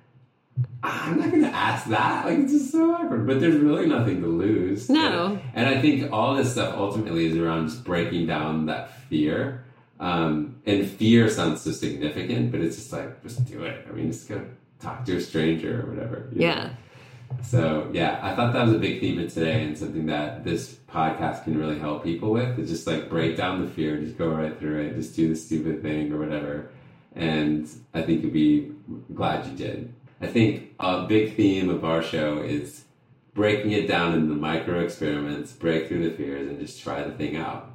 I'm 0.84 1.20
not 1.20 1.30
going 1.30 1.44
to 1.44 1.50
ask 1.50 1.88
that. 1.88 2.26
Like, 2.26 2.40
it's 2.40 2.52
just 2.52 2.72
so 2.72 2.94
awkward. 2.94 3.28
But 3.28 3.40
there's 3.40 3.56
really 3.56 3.88
nothing 3.88 4.22
to 4.22 4.28
lose. 4.28 4.90
No. 4.90 5.40
And 5.54 5.68
I 5.68 5.82
think 5.82 6.12
all 6.12 6.36
this 6.36 6.52
stuff 6.52 6.76
ultimately 6.76 7.26
is 7.28 7.38
around 7.38 7.70
just 7.70 7.84
breaking 7.84 8.28
down 8.28 8.66
that 8.68 8.98
fear. 9.08 9.66
Um, 10.00 10.62
and 10.66 10.90
fear 10.90 11.30
sounds 11.30 11.62
so 11.62 11.72
significant, 11.72 12.52
but 12.52 12.62
it's 12.62 12.76
just 12.76 12.92
like, 12.92 13.22
just 13.22 13.46
do 13.46 13.64
it. 13.64 13.86
I 13.88 13.92
mean, 13.92 14.12
just 14.12 14.28
go 14.28 14.44
talk 14.80 15.06
to 15.06 15.18
a 15.18 15.22
stranger 15.22 15.84
or 15.84 15.94
whatever. 15.94 16.28
you 16.32 16.40
know? 16.40 16.46
Yeah. 16.48 16.70
So 17.44 17.90
yeah, 17.94 18.20
I 18.22 18.36
thought 18.36 18.54
that 18.54 18.66
was 18.66 18.74
a 18.74 18.80
big 18.80 19.00
theme 19.00 19.20
of 19.20 19.34
today 19.34 19.64
and 19.64 19.78
something 19.78 20.08
that 20.08 20.44
this 20.44 20.76
podcast 20.90 21.46
can 21.46 21.58
really 21.58 21.80
help 21.80 22.04
people 22.04 22.32
with. 22.32 22.60
Is 22.60 22.70
just 22.70 22.88
like 22.88 23.10
break 23.10 23.38
down 23.38 23.62
the 23.64 23.72
fear, 23.72 23.98
just 24.00 24.18
go 24.18 24.30
right 24.30 24.58
through 24.58 24.82
it, 24.82 24.96
just 24.96 25.16
do 25.16 25.30
the 25.30 25.36
stupid 25.36 25.82
thing 25.82 26.12
or 26.12 26.20
whatever. 26.20 26.70
And 27.16 27.70
I 27.94 28.02
think 28.02 28.24
you'd 28.24 28.34
be 28.34 28.72
glad 29.14 29.46
you 29.46 29.54
did. 29.56 29.94
I 30.22 30.28
think 30.28 30.76
a 30.80 31.08
big 31.08 31.36
theme 31.36 31.70
of 31.70 31.84
our 31.84 32.04
show 32.04 32.44
is 32.44 32.84
breaking 33.34 33.72
it 33.72 33.88
down 33.88 34.14
into 34.14 34.36
micro 34.36 34.80
experiments, 34.80 35.54
break 35.54 35.88
through 35.88 36.08
the 36.08 36.16
fears, 36.16 36.48
and 36.48 36.60
just 36.60 36.84
try 36.84 37.02
the 37.04 37.12
thing 37.12 37.38
out. 37.38 37.72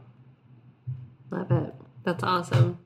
Love 1.30 1.50
it. 1.50 1.74
That's 2.04 2.22
awesome. 2.22 2.78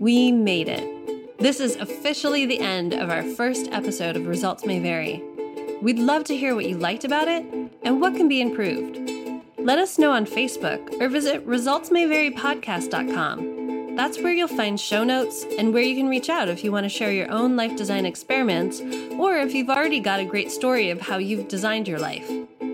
We 0.00 0.32
made 0.32 0.68
it. 0.68 1.38
This 1.38 1.60
is 1.60 1.76
officially 1.76 2.44
the 2.44 2.60
end 2.60 2.92
of 2.92 3.08
our 3.08 3.22
first 3.22 3.68
episode 3.72 4.16
of 4.16 4.26
Results 4.26 4.66
May 4.66 4.80
Vary. 4.80 5.22
We'd 5.80 5.98
love 5.98 6.24
to 6.24 6.36
hear 6.36 6.54
what 6.54 6.68
you 6.68 6.76
liked 6.76 7.04
about 7.04 7.28
it 7.28 7.46
and 7.82 7.98
what 8.00 8.16
can 8.16 8.28
be 8.28 8.42
improved. 8.42 8.98
Let 9.58 9.78
us 9.78 9.98
know 9.98 10.10
on 10.10 10.26
Facebook 10.26 11.00
or 11.00 11.08
visit 11.08 11.46
resultsmayvarypodcast.com. 11.46 13.51
That's 13.94 14.18
where 14.18 14.32
you'll 14.32 14.48
find 14.48 14.80
show 14.80 15.04
notes 15.04 15.44
and 15.58 15.74
where 15.74 15.82
you 15.82 15.94
can 15.94 16.08
reach 16.08 16.30
out 16.30 16.48
if 16.48 16.64
you 16.64 16.72
want 16.72 16.84
to 16.84 16.88
share 16.88 17.12
your 17.12 17.30
own 17.30 17.56
life 17.56 17.76
design 17.76 18.06
experiments 18.06 18.80
or 19.18 19.36
if 19.36 19.54
you've 19.54 19.68
already 19.68 20.00
got 20.00 20.18
a 20.18 20.24
great 20.24 20.50
story 20.50 20.88
of 20.90 21.00
how 21.00 21.18
you've 21.18 21.48
designed 21.48 21.86
your 21.86 21.98
life. 21.98 22.28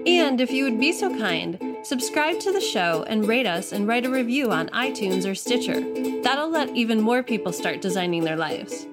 And 0.06 0.40
if 0.40 0.50
you 0.50 0.64
would 0.64 0.78
be 0.78 0.92
so 0.92 1.10
kind, 1.10 1.76
subscribe 1.82 2.38
to 2.40 2.52
the 2.52 2.60
show 2.60 3.04
and 3.08 3.26
rate 3.26 3.46
us 3.46 3.72
and 3.72 3.88
write 3.88 4.06
a 4.06 4.10
review 4.10 4.52
on 4.52 4.68
iTunes 4.68 5.28
or 5.28 5.34
Stitcher. 5.34 5.80
That'll 6.22 6.50
let 6.50 6.74
even 6.76 7.00
more 7.00 7.22
people 7.22 7.52
start 7.52 7.80
designing 7.80 8.22
their 8.24 8.36
lives. 8.36 8.86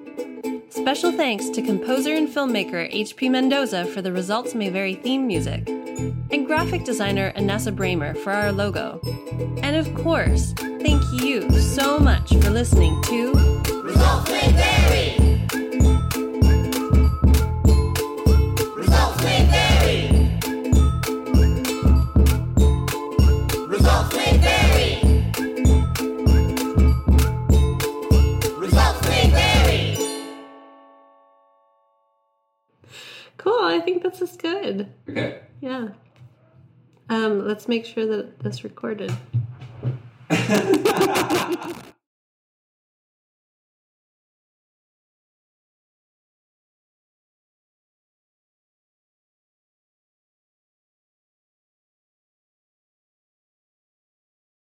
Special 0.86 1.10
thanks 1.10 1.48
to 1.48 1.62
composer 1.62 2.14
and 2.14 2.28
filmmaker 2.28 2.88
H.P. 2.92 3.28
Mendoza 3.30 3.86
for 3.86 4.02
the 4.02 4.12
Results 4.12 4.54
May 4.54 4.68
Vary 4.68 4.94
theme 4.94 5.26
music, 5.26 5.68
and 5.68 6.46
graphic 6.46 6.84
designer 6.84 7.32
Anessa 7.32 7.74
Bramer 7.74 8.16
for 8.18 8.30
our 8.30 8.52
logo. 8.52 9.00
And 9.64 9.74
of 9.74 9.92
course, 9.96 10.52
thank 10.52 11.02
you 11.20 11.50
so 11.58 11.98
much 11.98 12.28
for 12.36 12.50
listening 12.50 13.02
to 13.02 13.32
Results 13.82 14.30
may 14.30 14.52
vary. 14.52 15.15
This 34.18 34.30
is 34.30 34.36
good. 34.36 34.92
Okay. 35.08 35.40
Yeah. 35.60 35.88
Um, 37.08 37.46
let's 37.46 37.68
make 37.68 37.84
sure 37.84 38.06
that 38.06 38.38
that's 38.40 38.64
recorded. 38.64 39.12